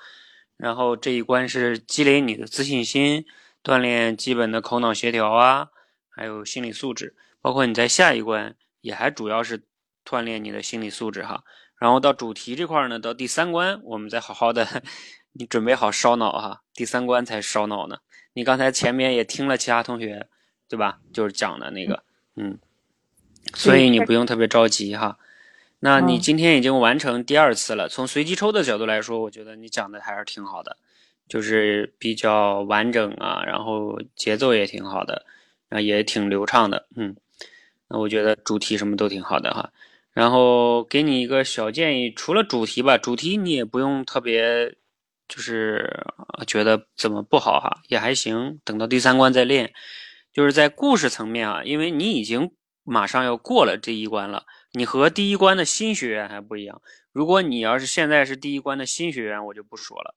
[0.58, 3.26] 然后这一关是积累你的自信心，
[3.64, 5.70] 锻炼基本的口脑协调啊，
[6.10, 8.56] 还有心理素质，包括你在下一关。
[8.82, 9.64] 也还主要是
[10.06, 11.44] 锻炼你的心理素质哈，
[11.78, 14.68] 然后到主题这块呢，到第三关我们再好好的，
[15.34, 17.98] 你准备好烧脑哈，第三关才烧脑呢。
[18.34, 20.28] 你刚才前面也听了其他同学，
[20.68, 21.00] 对吧？
[21.12, 22.04] 就是讲的那个，
[22.36, 22.58] 嗯，
[23.54, 25.18] 所以你不用特别着急哈。
[25.80, 27.88] 那你今天已经完成第二次了。
[27.90, 30.78] 从随机抽的角度来说，我觉得你讲的还是挺好的，
[31.28, 35.26] 就是比较完整啊，然后节奏也挺好的，
[35.70, 37.16] 啊也挺流畅的，嗯。
[37.90, 39.72] 那我觉得主题什么都挺好的哈。
[40.12, 44.76] 然后给你一个小建议，除了主题吧，主题你也不用特别，
[45.28, 46.04] 就是
[46.48, 48.60] 觉得怎么不好哈，也还行。
[48.64, 49.74] 等到第三关再练。
[50.32, 52.52] 就是在故事层面啊，因为你已经
[52.84, 54.46] 马上要过了这一关了。
[54.74, 56.82] 你和第一关的新学员还不一样。
[57.12, 60.16] 如果你要是现在是第一关的新学员，我就不说了。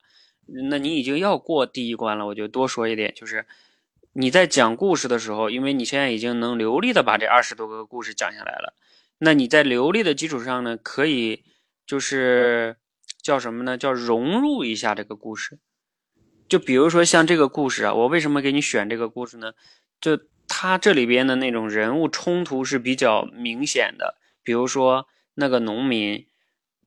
[0.70, 3.46] 那你已经要过第一关了，我就多说一点，就是
[4.14, 8.74] 你在讲故事的时候，因为你现在已经能流利的把这二十多个故事讲下来了，
[9.18, 11.44] 那你在流利的基础上呢，可以
[11.86, 12.76] 就是
[13.22, 13.78] 叫什么呢？
[13.78, 15.58] 叫融入一下这个故事。
[16.46, 19.54] 就比如说像这个故事啊，我为什么给你选这个故事呢？
[19.98, 24.18] 就他这里边的那种人物冲突是比较明显的。
[24.42, 26.26] 比如说那个农民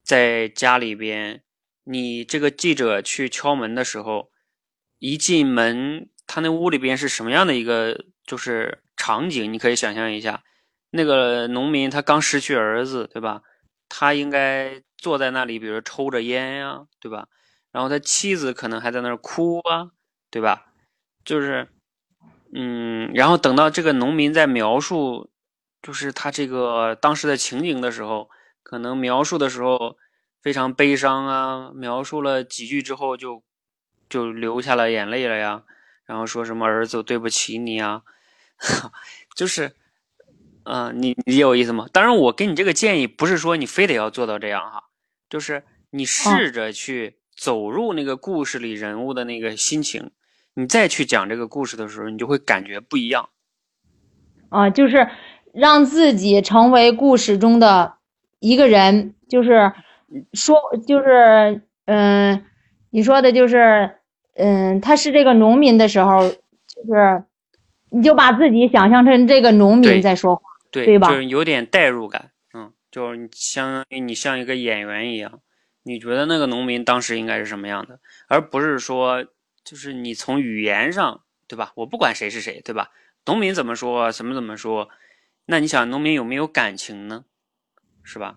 [0.04, 1.42] 在家里边，
[1.86, 4.30] 你这个记者去敲门的时候，
[5.00, 9.52] 一进门，他那屋里边是什么样的一个就是场景？
[9.52, 10.44] 你可以想象一下，
[10.92, 13.42] 那个农民他刚失去儿子，对吧？
[13.90, 17.28] 他应该坐在那里，比如抽着烟呀，对吧？
[17.72, 19.92] 然后他妻子可能还在那儿哭啊，
[20.32, 20.66] 对吧？
[21.24, 21.68] 就是，
[22.54, 25.30] 嗯，然后等到这个农民在描述。
[25.82, 28.28] 就是他这个当时的情景的时候，
[28.64, 29.98] 可能描述的时候
[30.42, 33.44] 非常悲伤啊，描述了几句之后就
[34.10, 35.62] 就流下了眼泪了呀，
[36.06, 38.04] 然后说什么儿子对不起你啊，
[39.36, 39.74] 就是，
[40.64, 41.88] 嗯，你理解我意思吗？
[41.92, 44.84] 当然，我给你这个建议不是说你非得要做到这样哈，
[45.30, 50.12] 就是你试着去走入那个故事里人物的那个心情，
[50.54, 53.30] 你再去讲这个故事的时候，你就会感觉不一样。
[54.50, 55.08] 啊，就是。
[55.58, 57.94] 让自己成为故事中的
[58.42, 59.72] 一个人，就是
[60.34, 62.46] 说，就是嗯，
[62.90, 64.00] 你说的就是
[64.36, 67.24] 嗯，他是这个农民的时候，就是
[67.90, 71.10] 你就把自己想象成这个农民在说话，对对吧？
[71.10, 75.40] 就是有点代入感，嗯，就是你相当于你像一个演员一样，
[75.84, 79.26] 你觉得那个农民当时应该是什么样的，而不是说
[79.64, 81.72] 就是你从语言上，对吧？
[81.76, 82.92] 我不管谁是谁，对吧？
[83.26, 84.90] 农民怎么说，怎么怎么说。
[85.48, 87.26] 那你想，农民有没有感情呢？
[88.04, 88.36] 是吧？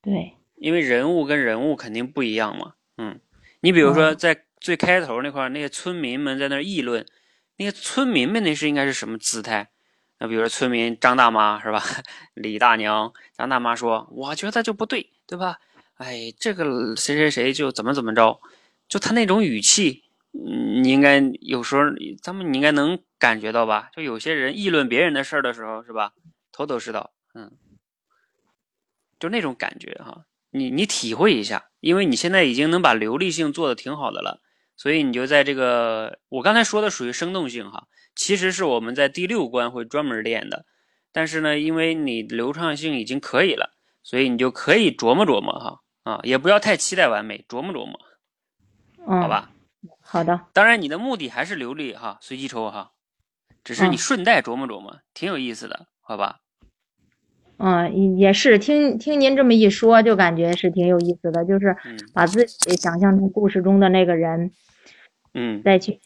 [0.00, 2.74] 对，因为人物跟人物肯定不一样嘛。
[2.96, 3.20] 嗯，
[3.60, 7.04] 你比如说在最开头那块那些村民们在那议论，
[7.56, 9.70] 那些村民们那是应该是什么姿态？
[10.18, 11.82] 那比如说村民张大妈是吧？
[12.34, 15.58] 李大娘、张大妈说：“我觉得就不对，对吧？
[15.96, 18.40] 哎，这个谁谁谁就怎么怎么着，
[18.88, 20.04] 就他那种语气。”
[20.34, 21.82] 嗯，你应该有时候，
[22.22, 23.90] 咱们你应该能感觉到吧？
[23.94, 26.14] 就有些人议论别人的事儿的时候，是吧？
[26.52, 27.50] 头头是道，嗯，
[29.18, 30.24] 就那种感觉哈。
[30.54, 34.40] 你你体会一下，因为你现在已经能把流利性做的挺好的了，
[34.76, 40.66] 所以你就在这个我刚才说的属于生动性哈，其实是我们在第六关会专门练的。
[41.12, 48.00] 但是呢，因为你流畅性已经可以了，所以你就可以琢磨琢磨哈啊，也不要太期待完美，琢磨琢磨，
[49.20, 49.50] 好吧？
[50.00, 52.92] 好的，当然你的目的还是流利哈，随机抽哈，
[53.62, 56.40] 只是你顺带琢磨琢磨，挺有意思的，好吧？
[57.64, 61.76] 嗯，也是，听听您这么一说，就感觉是挺有意思的，就是
[62.12, 64.50] 把自己想象成故事中的那个人，
[65.32, 66.00] 嗯，再去，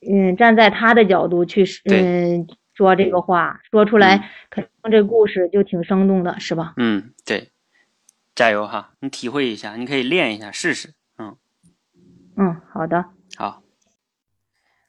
[0.00, 6.72] 嗯，站在他的角度去，嗯，说这个话，说出来，肯定这故事就挺生动的，是吧？
[6.78, 7.50] 嗯，对，
[8.34, 10.94] 加油哈，你体会一下，你可以练一下试试。
[11.18, 11.36] 嗯。
[12.36, 13.04] 嗯，好的，
[13.36, 13.62] 好，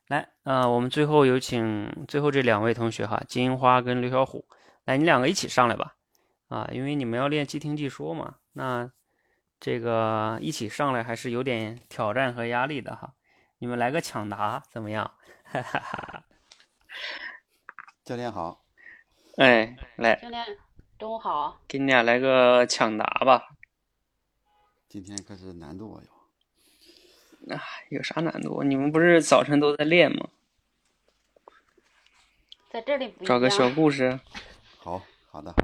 [0.08, 4.46] 来，呃，我们最后有请最后这两位同学哈，金花跟刘小虎，
[4.86, 5.96] 来，你两个一起上来吧，
[6.50, 8.92] 啊，因为你们要练即听即说嘛，那
[9.60, 13.14] 这个一起上来还是有点挑战和压力的哈，
[13.60, 15.14] 你们来个抢答怎么样？
[15.44, 16.24] 哈哈哈。
[18.04, 18.62] 教练好，
[19.38, 20.46] 哎，来，教练
[21.00, 23.56] 中午好，给你俩来个抢答吧，
[24.90, 26.02] 今天可是难度
[27.48, 27.56] 有。
[27.56, 28.64] 啊，有啥难度？
[28.64, 30.28] 你们不是早晨都在练吗？
[32.70, 34.20] 在这里找个小故事。
[34.84, 35.56] 好好的。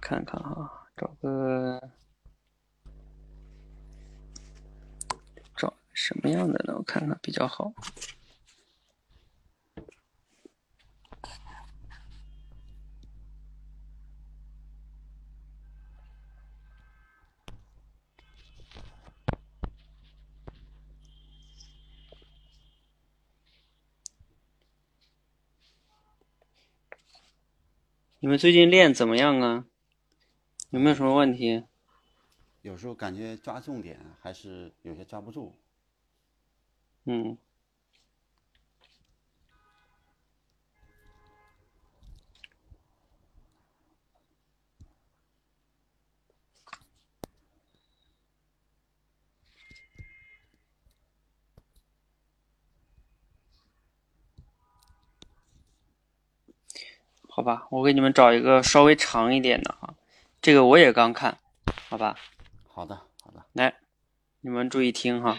[0.00, 1.90] 看看哈，找个
[5.56, 6.76] 找什么样的呢？
[6.78, 7.72] 我看看比较好。
[28.28, 29.64] 们最近练怎么样啊？
[30.68, 31.64] 有没有什么问题？
[32.60, 35.56] 有时候感觉抓重点还是有些抓不住。
[37.06, 37.38] 嗯。
[57.38, 59.94] 好吧，我给你们找一个稍微长一点的哈，
[60.42, 61.38] 这个我也刚看，
[61.88, 62.16] 好吧？
[62.66, 63.44] 好的，好的。
[63.52, 63.76] 来，
[64.40, 65.38] 你们注意听哈。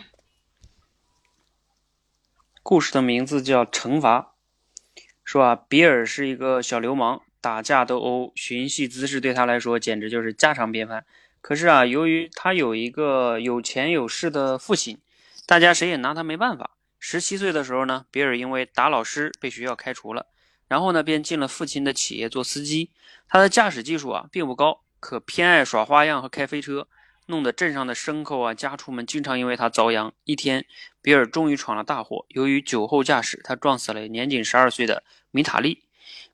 [2.64, 4.34] 故事的名字叫《惩罚》，
[5.26, 11.06] 说啊，比尔是一个小流氓，打架斗殴、寻衅滋事对他来说简直就是家常便饭。
[11.42, 14.98] 可是啊，由于他有一个有钱有势的父亲，
[15.46, 16.72] 大家谁也拿他没办法。
[16.98, 20.28] 十七岁的时候呢，比尔因为打老师被学校开除了。
[20.70, 22.92] 然后呢，便进了父亲的企业做司机。
[23.28, 26.88] 他的驾驶技术啊，并不高，可偏爱耍花样和开飞车，
[27.26, 30.14] 弄得镇上的牲口啊、家畜们经常因为他遭殃。
[30.24, 30.66] 一天，
[31.02, 32.26] 比尔终于闯了大祸。
[32.30, 35.84] 由于酒后驾驶，他撞死了年仅十二岁的米塔利。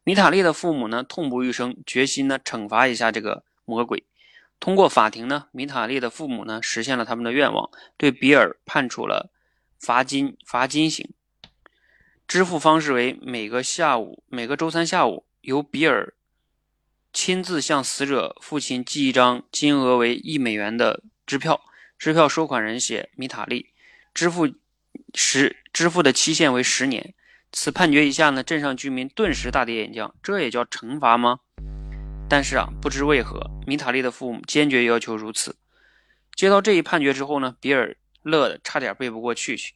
[0.04, 4.04] 米塔利的父母呢，痛不欲生，决心呢，惩罚一下这个魔鬼。
[4.60, 9.32] 通过法庭呢，米塔利的父母呢，实现了他们的愿望，对比尔判处了
[9.80, 11.10] 罚金罚金刑。
[12.28, 16.13] 支付方式为每个下午，每个周三下午，由比尔
[17.13, 21.61] 亲自向死者父亲寄一张金额为一美元的支票，
[21.99, 23.73] 支票收款人写米塔利，
[24.13, 24.51] 支付
[25.13, 27.13] 十支付的期限为十年。
[27.51, 31.39] 此判决一下呢，镇上居民顿时大跌眼镜，这也叫惩罚吗？
[32.28, 35.55] 但是啊，不知为何，米塔利的父母坚决要求如此。
[36.36, 39.76] 接到这一判决之后呢，比尔乐得差点背不过去去，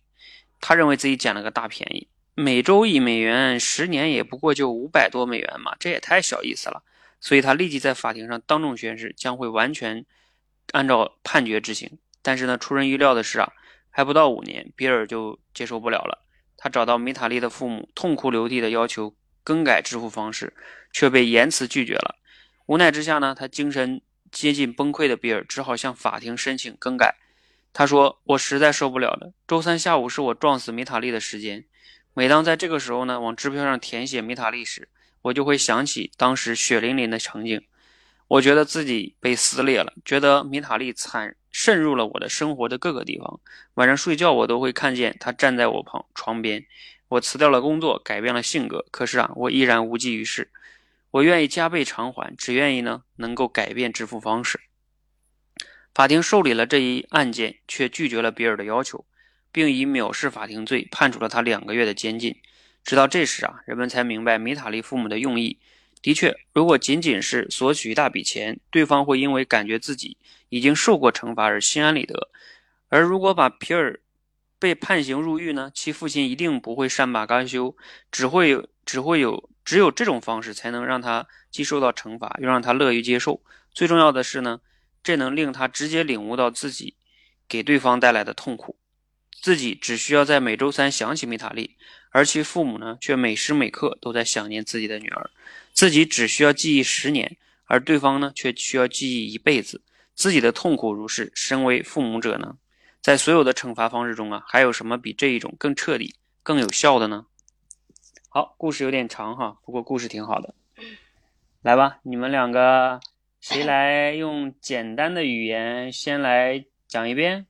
[0.60, 2.10] 他认为自己捡了个大便宜。
[2.42, 6.82] 每周一美元，十年也不过就五百多美元嘛，这也太小意思了。
[7.20, 10.06] 所以他立即在法庭上当众宣誓，将会完全
[10.72, 11.98] 按照判决执行。
[12.22, 13.52] 但是呢，出人意料的是啊，
[13.90, 16.24] 还不到五年，比尔就接受不了了。
[16.56, 19.14] 他找到米塔利的父母，痛哭流涕的要求
[19.44, 20.54] 更改支付方式，
[20.94, 22.16] 却被严词拒绝了。
[22.68, 27.18] 无奈之下呢，他精神接近崩溃的比尔只好向法庭申请更改。
[27.74, 31.66] 他说：“我实在受不了了，周三下午是我撞死米塔利的时间。”
[32.20, 34.90] 每当在这个时候呢，往支票上填写米塔利时，
[35.22, 37.64] 我就会想起当时血淋淋的场景。
[38.28, 43.40] 我觉得自己被撕裂了，觉得米塔利惨渗入了我的生活的各个地方。
[43.76, 46.66] 晚上睡觉，我都会看见他站在我旁床边。
[47.08, 50.52] 我辞掉了工作，改变了性格，可是啊，我依然无济于事。
[51.12, 54.60] 我愿意加倍偿还，只愿意呢能够改变支付方式。
[55.94, 59.06] 法庭受理了这一案件，却拒绝了比尔的要求。
[59.52, 62.36] 并以藐视法庭罪判处了他两个月的监禁。
[62.84, 65.60] 直到这时啊，人们才明白米塔利父母的用意。
[66.02, 72.30] 的确，如果仅仅是索取一大笔钱，对方会因为感觉自己已经受过惩罚而心安理得；
[72.88, 74.00] 而如果把皮尔
[74.58, 77.76] 被判刑入狱呢，其父亲一定不会善罢甘休，
[78.10, 83.42] 只会只会有只有这种方式才能让他既受到惩罚，又让他乐于接受。
[83.74, 84.62] 最重要的是呢，
[85.04, 86.96] 这能令他直接领悟到自己
[87.50, 88.78] 给对方带来的痛苦。
[89.42, 91.78] 自己只需要在每周三想起米塔利，
[92.12, 95.30] 而其父母呢，却每时每刻都在想念自己的女儿。
[95.74, 99.82] 自己只需要记忆十年，而对方呢，却需要记忆一辈子。
[100.14, 102.58] 自己的痛苦如是，身为父母者呢，
[103.02, 107.26] 在所有的惩罚方式中啊，还有什么比这一种更彻底、更有效的呢？
[108.28, 110.54] 好，故事有点长哈，不过故事挺好的。
[111.62, 113.00] 来吧，你们两个
[113.40, 117.46] 谁来用简单的语言先来讲一遍？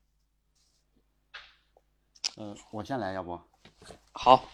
[2.39, 3.37] 呃，我先来，要不？
[4.13, 4.45] 好。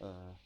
[0.00, 0.36] 呃，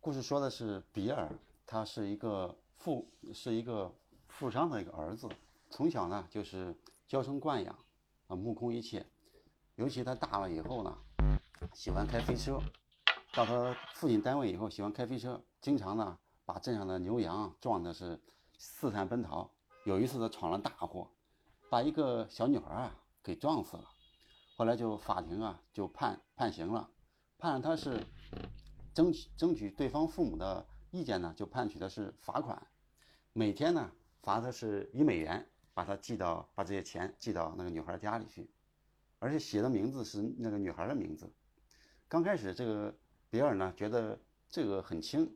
[0.00, 1.30] 故事说的是比尔，
[1.66, 3.94] 他是一个富，是一个
[4.28, 5.28] 富商的一个儿子，
[5.68, 6.74] 从小呢就是
[7.06, 7.78] 娇生惯养，
[8.28, 9.06] 啊，目空一切。
[9.74, 10.98] 尤其他大了以后呢，
[11.74, 12.58] 喜欢开飞车，
[13.34, 18.18] 到他父亲单位以后，喜欢开飞车，经常呢把镇上的牛羊撞的是
[18.56, 19.50] 四散奔逃。
[19.84, 21.10] 有一次他闯了大祸，
[21.68, 23.84] 把一个小女孩啊给撞死了。
[24.62, 26.88] 后来就法庭啊就判判刑了，
[27.36, 28.00] 判他是
[28.94, 32.64] 争取争取对方父母的意见呢，就判取的是罚款，
[33.32, 33.90] 每天呢
[34.20, 35.44] 罚的是一美元，
[35.74, 38.48] 把他寄到把这些钱寄到那个女孩家里去，
[39.18, 41.28] 而且写的名字是那个女孩的名字。
[42.06, 42.96] 刚开始这个
[43.30, 44.16] 比尔呢觉得
[44.48, 45.28] 这个很轻，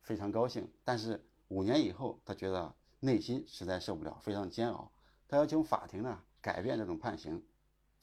[0.00, 4.90] 非常高兴，但是五年以后他觉得内心实在受不了，非常煎熬，
[5.28, 7.40] 他要求法庭呢改变这种判刑。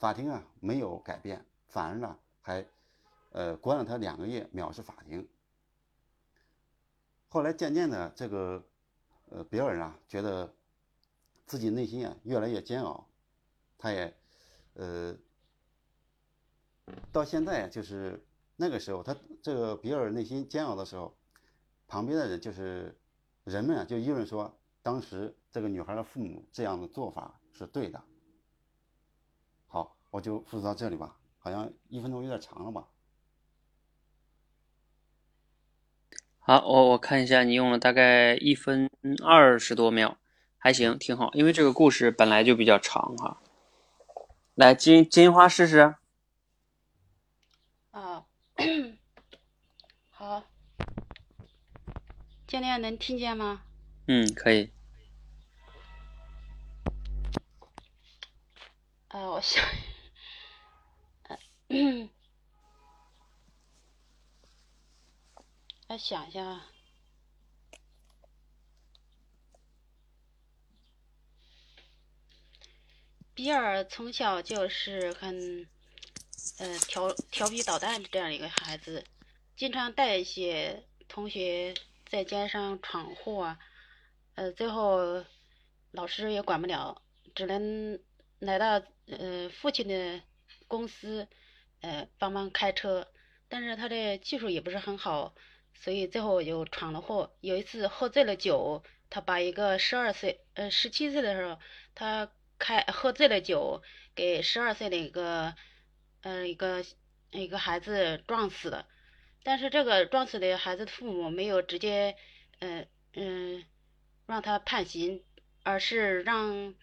[0.00, 2.66] 法庭啊没有改变，反而呢还，
[3.32, 5.28] 呃关了他两个月，藐视法庭。
[7.28, 8.64] 后来渐渐的，这个
[9.28, 10.54] 呃比尔啊，觉得
[11.44, 13.06] 自己内心啊越来越煎熬，
[13.76, 14.16] 他也
[14.72, 15.14] 呃
[17.12, 18.26] 到现在就是
[18.56, 21.14] 那个时候，他这个比尔内心煎熬的时候，
[21.86, 22.98] 旁边的人就是
[23.44, 28.02] 人们啊就议论说，当时这个女孩的父母这样的做法是对的。
[30.10, 32.88] 好，我就复制到这里吧，好像一分钟有点长了吧。
[36.40, 38.90] 好，我我看一下，你用了大概一分
[39.24, 40.16] 二十多秒，
[40.58, 41.30] 还行，挺好。
[41.34, 43.40] 因为这个故事本来就比较长哈。
[44.54, 45.94] 来，金金花试试。
[47.92, 48.26] 啊，
[50.10, 50.44] 好，
[52.48, 53.62] 教练能听见吗？
[54.08, 54.72] 嗯，可以。
[59.08, 59.64] 啊，我想，
[65.86, 66.62] 来想一下。
[73.34, 75.68] 比尔从小就是很，
[76.58, 79.04] 呃，调调皮捣蛋的这样一个孩子，
[79.56, 81.72] 经常带一些同学
[82.06, 83.56] 在街上闯祸，
[84.34, 85.24] 呃，最后
[85.92, 87.00] 老师也管不了，
[87.34, 88.00] 只能
[88.40, 90.20] 来到呃父亲的
[90.66, 91.28] 公司，
[91.80, 93.08] 呃帮忙开车，
[93.48, 95.34] 但是他的技术也不是很好，
[95.74, 97.34] 所以最后又闯了祸。
[97.40, 101.58] 有一次喝醉了酒，他把一个十二岁呃十七岁的时候，
[101.94, 102.30] 他。
[102.62, 103.82] 开喝醉了酒，
[104.14, 105.54] 给十二岁的一个，
[106.20, 106.84] 呃，一个
[107.30, 108.86] 一个孩子撞死了。
[109.42, 112.18] 但是这个撞死的孩子的父母没有直接，
[112.58, 113.64] 嗯嗯，
[114.26, 115.24] 让他判刑，
[115.62, 116.74] 而是让，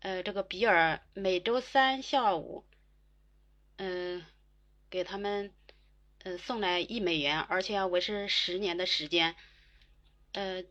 [0.00, 2.64] 呃，这个比尔每周三下午，
[3.76, 4.26] 嗯，
[4.92, 5.50] 给他们，
[6.22, 9.34] 嗯，送来一美元，而且要维持十年的时间。
[10.32, 10.62] 呃，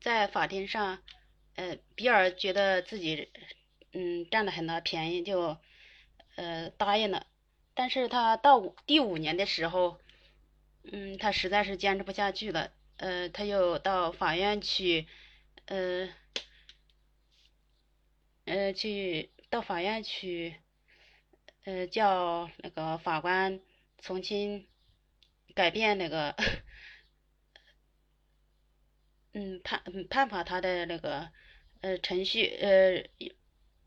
[0.00, 1.00] 在法庭上。
[1.56, 3.28] 呃，比尔觉得自己
[3.92, 5.58] 嗯占了很大便宜，就
[6.36, 7.26] 呃答应了。
[7.74, 10.00] 但是他到第五年的时候，
[10.84, 15.06] 嗯，他实在是坚持不下去了，呃，他又到法院去，
[15.66, 16.08] 呃，
[18.46, 20.56] 呃，去到法院去，
[21.64, 23.60] 呃，叫那个法官
[23.98, 24.68] 重新
[25.54, 26.34] 改变那个，
[29.32, 31.30] 嗯判判罚他的那个。
[31.82, 33.08] 呃，程序呃，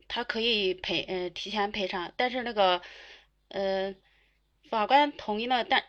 [0.07, 2.81] 他可以赔呃提前赔偿，但是那个
[3.49, 3.93] 呃
[4.71, 5.83] 法官同意了，但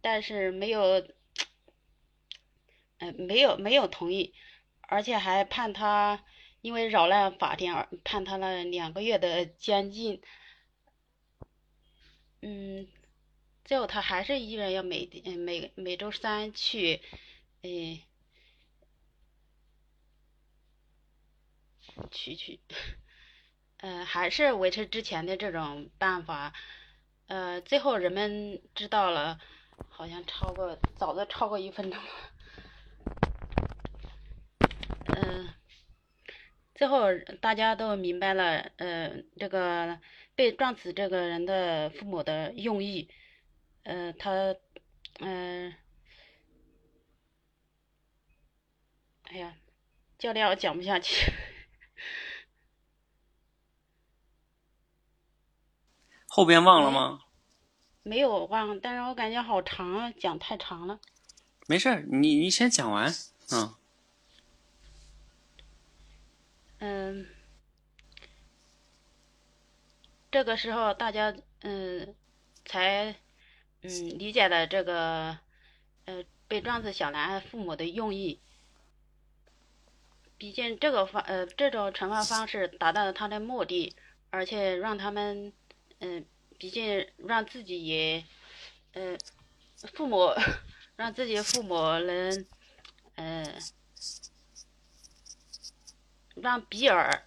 [0.00, 0.80] 但是没有，
[2.98, 4.34] 呃没有没有同意，
[4.80, 6.24] 而且还判他
[6.60, 10.20] 因为扰乱法庭而判他了两个月的监禁。
[12.44, 12.88] 嗯，
[13.64, 17.00] 最后他还是依然要每每每周三去，
[17.62, 18.04] 诶。
[22.10, 22.60] 去去，
[23.78, 26.52] 呃，还是维持之前的这种办法，
[27.26, 29.38] 呃，最后人们知道了，
[29.88, 32.10] 好像超过早都超过一分钟了，
[35.12, 35.54] 嗯，
[36.74, 37.06] 最后
[37.40, 40.00] 大家都明白了，呃，这个
[40.34, 43.08] 被撞死这个人的父母的用意，
[43.84, 44.54] 呃，他，
[45.20, 45.74] 嗯，
[49.24, 49.54] 哎呀，
[50.18, 51.32] 教练，我讲不下去。
[56.28, 57.20] 后边忘了吗？
[58.02, 60.98] 没有忘，但是我感觉好长啊，讲太长了。
[61.68, 63.12] 没事儿，你你先讲完，
[63.50, 63.74] 嗯。
[66.78, 67.28] 嗯，
[70.32, 72.12] 这个时候大家嗯
[72.64, 73.14] 才
[73.82, 75.38] 嗯理解了这个
[76.06, 78.40] 呃被撞死小男孩父母的用意。
[80.38, 83.94] 毕竟这个方呃这种惩罚方式达到了他的目的，
[84.30, 85.52] 而且让他们。
[86.04, 86.26] 嗯，
[86.58, 88.24] 毕竟让自己也，
[88.94, 89.16] 嗯，
[89.94, 90.32] 父母
[90.96, 92.46] 让自己父母能，
[93.14, 93.62] 嗯，
[96.34, 97.22] 让比尔，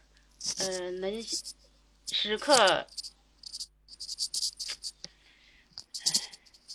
[0.60, 1.24] 嗯，能
[2.08, 2.88] 时刻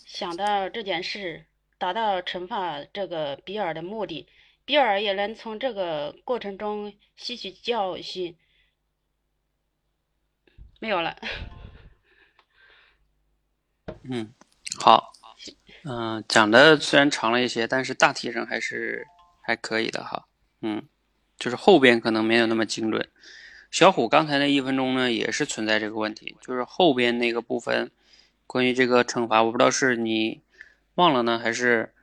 [0.07, 1.47] 想到这件事，
[1.78, 4.28] 达到惩罚这个比尔的目的，
[4.64, 8.37] 比尔也能从这个过程中吸取教训。
[10.78, 11.16] 没有了。
[14.03, 14.33] 嗯，
[14.78, 15.12] 好，
[15.85, 19.07] 嗯，讲的虽然长了一些，但是大体上还是
[19.43, 20.26] 还可以的哈。
[20.61, 20.89] 嗯，
[21.39, 23.11] 就是后边可能没有那么精准。
[23.71, 27.91] 小虎刚才那一分钟呢，也是存在这个问题，就是后边那个部分
[28.47, 30.41] 关于这个惩罚，我不知道是你
[30.97, 31.95] 忘了呢，还是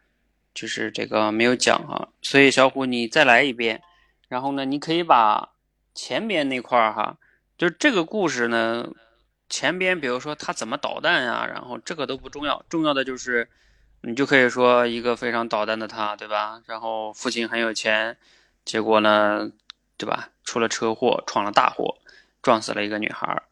[0.54, 3.82] 就是这个没有讲哈，所以小虎你再来一遍，
[4.30, 5.50] 然后呢，你可以把
[5.94, 7.18] 前边那块儿哈，
[7.58, 8.90] 就是这个故事呢，
[9.50, 13.50] 前边比如说他怎么捣蛋呀，然后这个都不重要，重要的就是
[14.02, 16.62] 你就可以说一个非常捣蛋的他，对吧？
[16.66, 18.18] 然后父亲很有钱，
[18.64, 19.52] 结果呢，
[19.98, 20.30] 对吧？
[20.44, 21.98] 出了车祸，闯了大祸，
[22.42, 23.44] 撞死了一个女孩。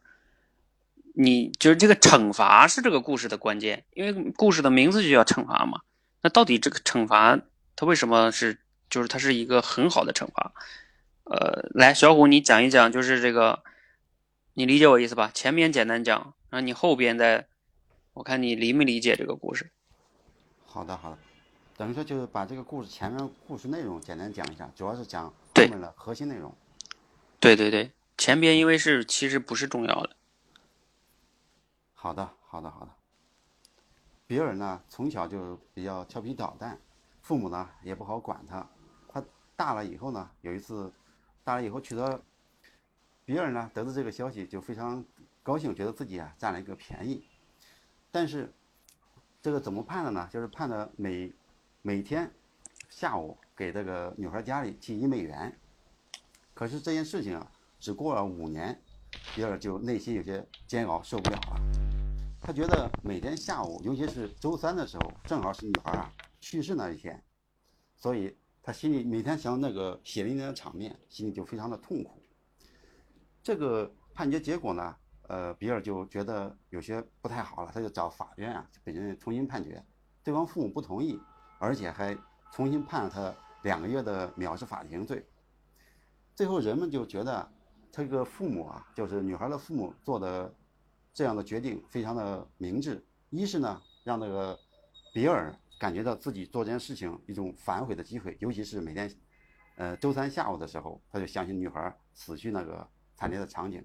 [1.18, 5.80] 你就是这个惩罚是这个故事的关键，因为故事的名字就叫惩罚嘛。
[6.22, 7.38] 那到底这个惩罚
[7.74, 8.58] 它为什么是，
[8.90, 10.52] 就是它是一个很好的惩罚？
[11.24, 13.62] 呃，来，小虎你讲一讲，就是这个，
[14.54, 15.30] 你理解我意思吧？
[15.34, 17.46] 前面简单讲，然后你后边再，
[18.12, 19.70] 我看你理没理解这个故事？
[20.66, 21.18] 好的，好的，
[21.76, 26.54] 等于说就是把这个故事前面故事内容简单讲一下，主要是讲后面的核心内容。
[27.40, 30.16] 对对对，前边因为是其实不是重要的。
[31.94, 32.92] 好的，好的，好的。
[34.26, 36.78] 比尔呢，从小就比较调皮捣蛋，
[37.22, 38.68] 父母呢也不好管他。
[39.08, 40.92] 他大了以后呢，有一次，
[41.44, 42.20] 大了以后取得
[43.24, 45.04] 比尔呢，得知这个消息就非常
[45.42, 47.24] 高兴，觉得自己啊占了一个便宜。
[48.10, 48.52] 但是
[49.40, 50.28] 这个怎么判的呢？
[50.32, 51.32] 就是判的每
[51.82, 52.28] 每天
[52.88, 55.58] 下午给这个女孩家里寄一美元。
[56.52, 57.50] 可是这件事情啊，
[57.80, 58.80] 只过了五年，
[59.34, 61.60] 比尔就内心有些煎熬，受不了了。
[62.40, 67.20] 他觉得每天下午，尤其是周三的时候，正好是女孩啊去世那一天，
[67.96, 72.22] 所以他心里每天想那个血淋淋的场面，心里就非常的痛苦。
[73.42, 74.96] 这个判决结果呢，
[75.28, 79.84] 呃，比尔就觉得有些不太好了，他就找法院啊，本人重新判决，
[80.22, 81.20] 对方父母不同意，
[81.58, 82.16] 而且还
[82.52, 85.24] 重新判了他两个月的藐视法庭罪。
[86.34, 87.52] 最后人们就觉得
[87.90, 90.54] 这个父母啊，就是女孩的父母做的。
[91.16, 94.54] 这样的决定非常的明智，一是呢，让那个
[95.14, 95.50] 比尔
[95.80, 99.10] 感觉到自己做这件事情一种反悔的机会，尤其是每天，
[99.76, 103.82] 呃，周三下午的时候，他就想起女孩死去那个惨烈的场景，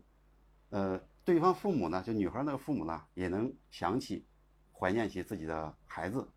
[0.72, 4.28] 呃，对方父母呢，就女孩那个父母呢，也能想起，
[4.74, 6.28] 怀念起自己的孩子。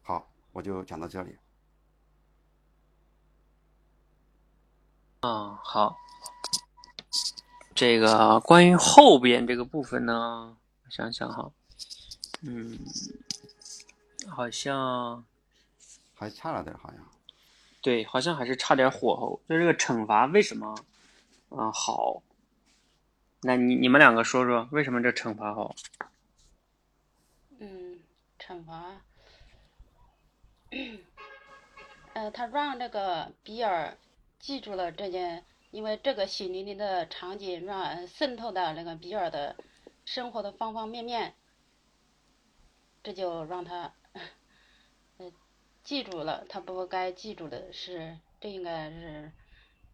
[0.00, 1.36] 好，我就讲到这里。
[5.22, 5.96] 嗯，好。
[7.74, 11.50] 这个关于后边这个部分呢，我想想哈，
[12.42, 12.78] 嗯，
[14.28, 15.24] 好像
[16.14, 16.98] 还差了点，好像，
[17.80, 19.40] 对，好像还是差点火候。
[19.48, 20.74] 就这个惩罚为什么，
[21.50, 22.22] 嗯，好？
[23.40, 25.74] 那你你们两个说说，为什么这惩罚好？
[27.58, 27.98] 嗯，
[28.38, 29.00] 惩罚，
[32.12, 33.96] 呃，他让那个比尔
[34.42, 35.46] 记住了这件。
[35.70, 39.56] 因为这个血淋淋的场景让渗透到那个比尔的
[40.04, 41.34] 生活的方方面面，
[43.02, 43.94] 这就让他
[45.16, 45.32] 呃
[45.82, 49.32] 记住了他不该记住的是，这应该是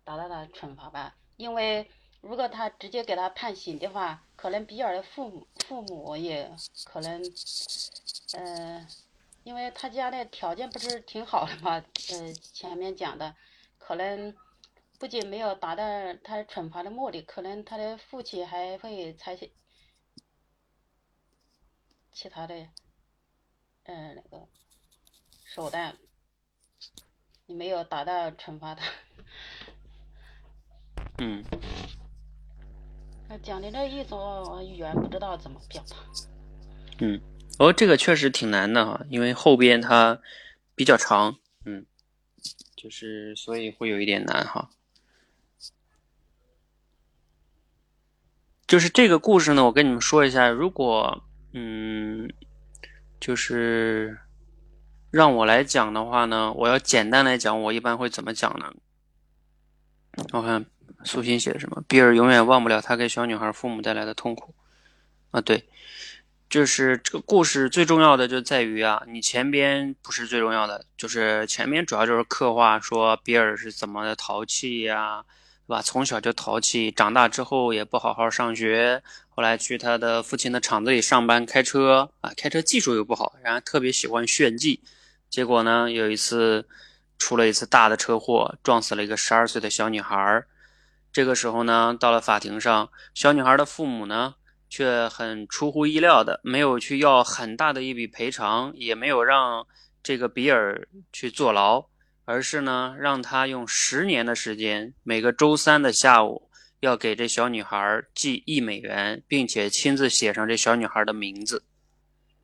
[0.03, 1.15] 达到的惩罚吧。
[1.37, 1.89] 因为
[2.23, 6.51] 如果他直接给他判刑的话，可能比尔的父母父母也
[6.87, 7.23] 可能
[8.33, 8.85] 呃，
[9.45, 11.75] 因为他家的条件不是挺好的嘛，
[12.11, 13.37] 呃，前面讲的
[13.89, 14.35] 可能。
[15.01, 15.85] 不仅没有达到
[16.25, 19.53] 他惩罚的目的，可能他的父亲还会采取
[22.11, 22.55] 其他的，
[23.85, 24.49] 嗯，那个
[25.45, 25.97] 手段，
[27.47, 28.85] 你没有达到惩罚他。
[31.19, 31.45] 嗯。
[33.29, 35.97] 他讲的这一种语言不知道怎么表达。
[36.99, 37.21] 嗯，
[37.61, 40.21] 哦，这个确实挺难的哈，因为后边它
[40.75, 41.87] 比较长，嗯，
[42.81, 44.71] 就是所以会有一点难哈。
[48.69, 50.49] 就是这个故事呢，我跟你们说一下。
[50.49, 52.31] 如果嗯，
[53.19, 54.19] 就是
[55.11, 58.73] 让我来讲的话呢，我要简单来讲，我一般会怎么讲呢？
[60.33, 60.65] 我看
[61.03, 61.83] 苏欣写的什么？
[61.89, 64.55] 比尔永远忘不了他给小女孩父母带来的痛苦。
[65.31, 65.69] 啊，对，
[66.49, 75.25] 就是这个故事最重要的就在于啊，你前边不是最重要的，就是前面主要就是刻画说比尔是怎么的淘气呀。
[75.67, 75.83] 对吧？
[75.83, 84.81] 从小就淘气，长大之后也不好好上学，后来去他的父亲的厂子里上班开车啊，开车技术又不好，然后特别喜欢炫技，
[85.29, 86.67] 结果呢，有一次
[87.19, 90.43] 出了一次大的车祸，撞死了一个十二岁的小女孩。
[91.13, 94.37] 这个时候呢，到了法庭上，小女孩的父母呢，
[94.69, 99.67] 却很出乎意料的没有去要很大的一笔赔偿，也没有让
[100.03, 101.87] 这个比尔去坐牢。
[102.31, 106.51] 而是呢，让他用十年的时间，每个周三的下午
[106.81, 111.65] 要给这小女孩寄一美元，并且亲自写上这小女孩的名字。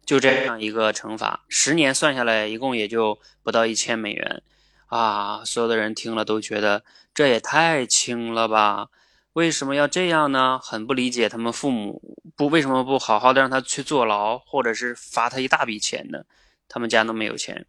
[0.06, 4.42] 就这样一个惩罚，十年算下来一共也就不到一千美元，
[4.86, 8.88] 啊，所有的人听了都觉得这也太轻了吧？
[9.34, 10.58] 为什么要这样呢？
[10.60, 16.20] 很不理解他们父母不为什么不好好的让他去坐牢，或者是罚他一大笔钱呢？
[16.68, 17.66] 他们家那么有钱，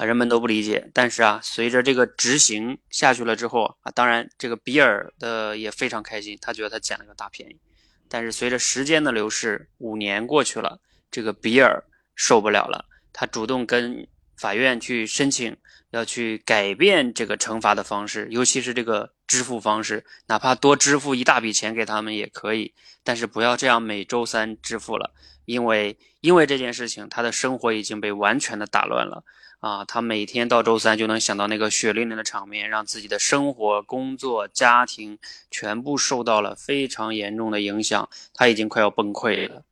[0.00, 0.90] 人们都不理解。
[0.94, 7.60] 但是啊，随着这个执行下去了之后啊，当然这个比尔的也非常开心，他觉得他捡了个大便宜。
[8.08, 10.80] 但是随着时间的流逝，五年过去了。
[11.10, 14.08] 这个比尔受不了了，他主动跟
[14.42, 15.56] 法院去申请，
[15.90, 22.74] 要去改变这个惩罚的方式，尤其是这个支付方式，哪怕多支付一大笔钱给他们也可以，
[23.04, 25.12] 但是不要这样每周三支付了，
[25.44, 29.22] 因为因为这件事情，他的生活已经被完全的打乱了
[29.60, 29.84] 啊！
[29.84, 35.16] 他每天到周三就能想到那个血淋淋的场面，让自己的生活、工作、家庭
[35.52, 39.62] 全部受到了非常严重的影响，他已经快要崩溃了。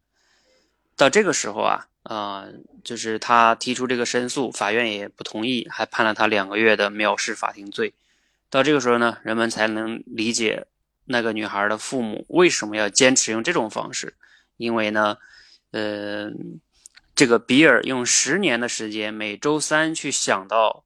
[0.97, 2.47] 到这个时候啊，啊，
[2.83, 7.93] 就是他提出这个申诉，法院也不同意，还判了他两个月的藐视法庭罪。
[8.49, 10.67] 到这个时候呢，人们才能理解
[11.05, 14.15] 那个女孩的父母为什么要坚持用这种方式，
[14.57, 15.19] 因为呢，
[15.73, 16.31] 呃，
[17.15, 20.83] 这个比尔用十年的时间，每周三去想到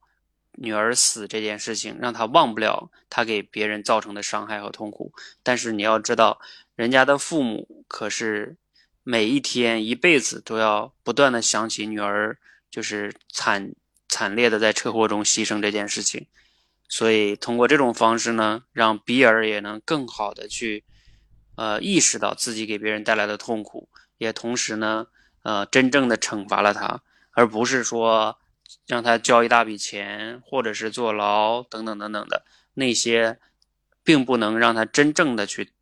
[0.54, 5.12] 女儿死这件事情，让他忘不了他给别人造成的伤害和痛苦。
[5.44, 6.40] 但是你要知道，
[6.74, 8.56] 人家的父母可是。
[9.06, 12.38] 每一天，一辈子都要不断的想起女儿
[12.70, 13.74] 就是惨
[14.08, 16.26] 惨烈的在车祸中牺牲这件事情，
[16.88, 20.84] 所以通过这种方式呢，让比尔也能更好的去
[21.56, 25.08] 呃意识到自己给别人带来的痛苦，也同时呢
[25.42, 27.02] 呃真正的惩罚了他，
[27.32, 28.38] 而不是说
[28.86, 33.38] 让他交一大笔钱或者是坐牢等等等等的那些，
[34.02, 35.72] 并不能让他真正的去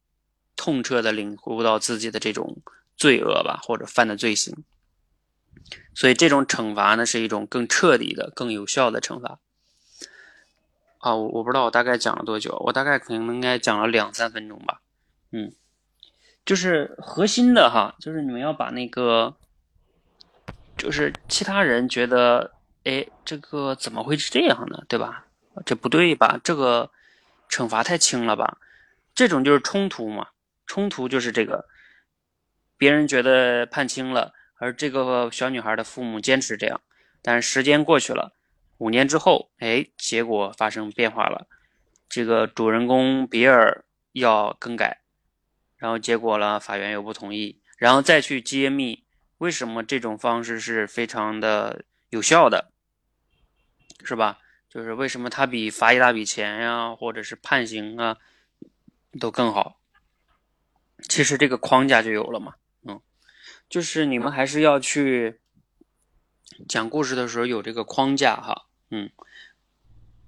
[0.56, 2.60] 痛彻的领悟到自己的这种。
[2.96, 4.64] 罪恶吧，或者犯的罪行，
[5.94, 9.40] 所以这种惩罚呢，是一种更彻底的、更有效的惩罚。
[10.98, 14.80] 啊，我我不知道我大概讲了多久，我大概可能应该讲了两三分钟吧。
[15.32, 15.52] 嗯，
[16.44, 19.34] 就是核心的哈，就是你们要把那个，
[20.76, 22.52] 就是其他人觉得，
[22.84, 24.84] 哎，这个怎么会是这样呢？
[24.86, 25.26] 对吧？
[25.66, 26.40] 这不对吧？
[26.44, 26.90] 这个
[27.48, 28.58] 惩罚太轻了吧？
[29.14, 30.28] 这种就是冲突嘛，
[30.66, 31.66] 冲突就是这个。
[32.82, 36.80] 别人觉得判轻了，而这个小女孩的父母坚持这样。
[37.22, 38.34] 但时间过去了，
[38.78, 41.46] 五年之后，哎，结果发生变化了。
[42.08, 45.00] 这个主人公比尔要更改，
[45.76, 49.04] 然后结果呢，法院又不同意，然后再去揭秘
[49.38, 52.72] 为什么这种方式是非常的有效的，
[54.02, 54.40] 是吧？
[54.68, 58.16] 就是为什么他比罚一大笔钱呀，或者是判刑啊，
[59.20, 59.78] 都更好。
[61.08, 62.54] 其实这个框架就有了嘛。
[63.72, 65.40] 就是你们还是要去
[66.68, 69.10] 讲故事的时候有这个框架哈，嗯，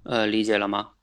[0.01, 0.93] 呃，理解了吗？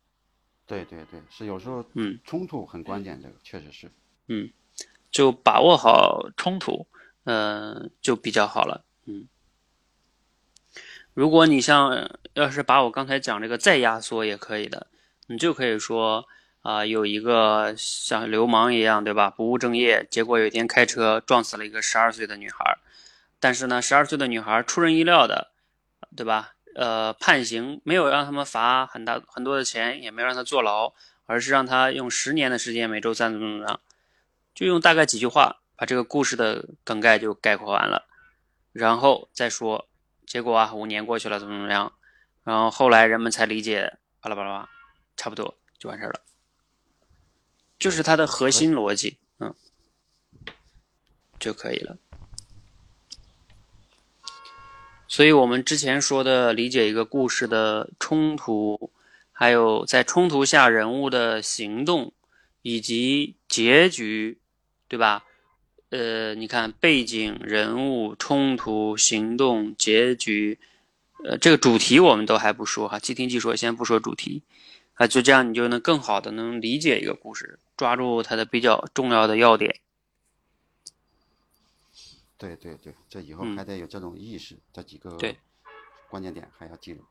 [0.66, 3.88] 对对对，是有时候嗯冲突很关键，这个确实是，
[4.26, 4.50] 嗯，
[5.12, 6.88] 就把握好冲突，
[7.22, 9.28] 嗯，就比较好了，嗯。
[11.14, 14.88] 如果你像要是把我刚才讲这个再压缩也可以的，
[15.28, 16.26] 你就可以说。
[16.62, 19.30] 啊，有一个像流氓一样，对吧？
[19.30, 22.78] 不务正业，结果有一天开车撞死了一个十二岁的女孩。
[23.38, 25.50] 但是呢，十二岁的女孩出人意料的，
[26.16, 26.54] 对吧？
[26.74, 30.94] 呃，判刑没有让他们罚很大很多的钱，也没有让他坐牢，
[31.26, 33.80] 而是让他用十年的时间，每周三怎么怎么样，
[34.54, 38.06] 就用大概几句话把这个故事的梗概就概括完了，
[38.72, 39.86] 然后再说
[40.24, 41.92] 结果啊，五年过去了怎么怎么样，
[42.44, 44.68] 然后后来人们才理解，巴拉巴拉，
[45.16, 46.20] 差不多就完事儿了。
[47.82, 49.52] 就是它的核心逻辑，嗯，
[51.40, 51.98] 就可以了。
[55.08, 58.92] 所以我们之前说的理解一个故事的冲突，
[59.32, 62.12] 还有在冲突下人物的行动，
[62.62, 64.38] 以及结局，
[64.86, 65.24] 对吧？
[65.90, 70.60] 呃，你看背景、人物、冲突、行动、结局，
[71.24, 74.44] 呃，这个主题我们都还不说哈，即听即说，先不说主题。
[74.94, 79.80] 啊，就这样，你就能更好的能理解一个故事，抓住它的比较重要的要点。
[82.38, 85.36] 对对对，这以后还得有这种意识，这几个对
[86.08, 87.04] 关键点还要记住。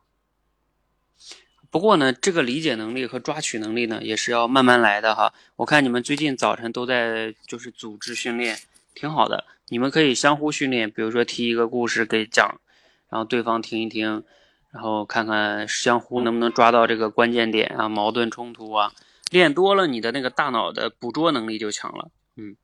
[1.69, 5.33] 不过呢，这个理解能力和抓取能力呢，也是要慢慢来的哈。
[5.57, 8.57] 我看你们最近早晨都在就是组织训练，
[8.95, 9.43] 挺好的。
[9.67, 12.61] 你们可以相互训练，比如说提一个故事给讲，
[13.09, 14.23] 然后对方听一听。
[14.71, 18.93] 然后看看相互能不能抓到这个关键点啊，矛盾冲突啊，
[19.31, 22.11] 练多了，你的那个大脑的捕捉能力就强了。
[22.35, 22.55] 嗯，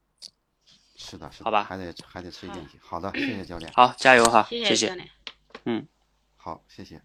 [0.95, 2.77] 是的，是的，好吧还得还得持续练习。
[2.81, 3.71] 好的，谢谢教练。
[3.73, 5.09] 好，加油哈，谢谢教练。
[5.65, 5.87] 嗯，
[6.35, 7.01] 好，谢谢。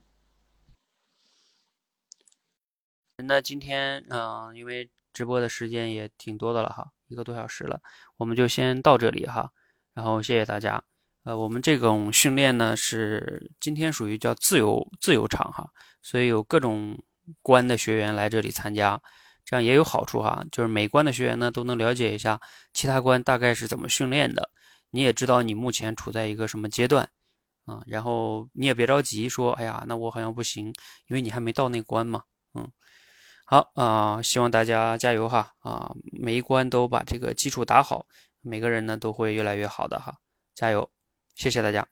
[3.17, 7.81] 那今天嗯、呃因为直播的时间也挺多的了哈，一个多小时了，
[8.17, 9.53] 我们就先到这里哈。
[9.95, 10.83] 然后谢谢大家。
[11.23, 15.71] 呃，我们这种训练呢是今天属于叫自由自由场哈，
[16.03, 17.01] 所以有各种
[17.43, 19.01] 关的学员来这里参加，
[19.45, 22.41] 这样也有好处哈，就是每关的学员呢都能了解一下
[22.73, 24.51] 其他关大概是怎么训练的，
[24.91, 27.09] 你也知道你目前处在一个什么阶段
[27.67, 30.67] 啊，然后你也别着急说，哎呀，那我好像不行，
[31.09, 32.23] 因为你还没到那关嘛，
[32.55, 32.71] 嗯。
[33.45, 38.07] 好啊、希望大家加油哈啊、每一关都把这个基础打好，
[38.41, 40.15] 每个人呢都会越来越好的哈，
[40.55, 40.91] 加油，
[41.35, 41.92] 谢谢大家。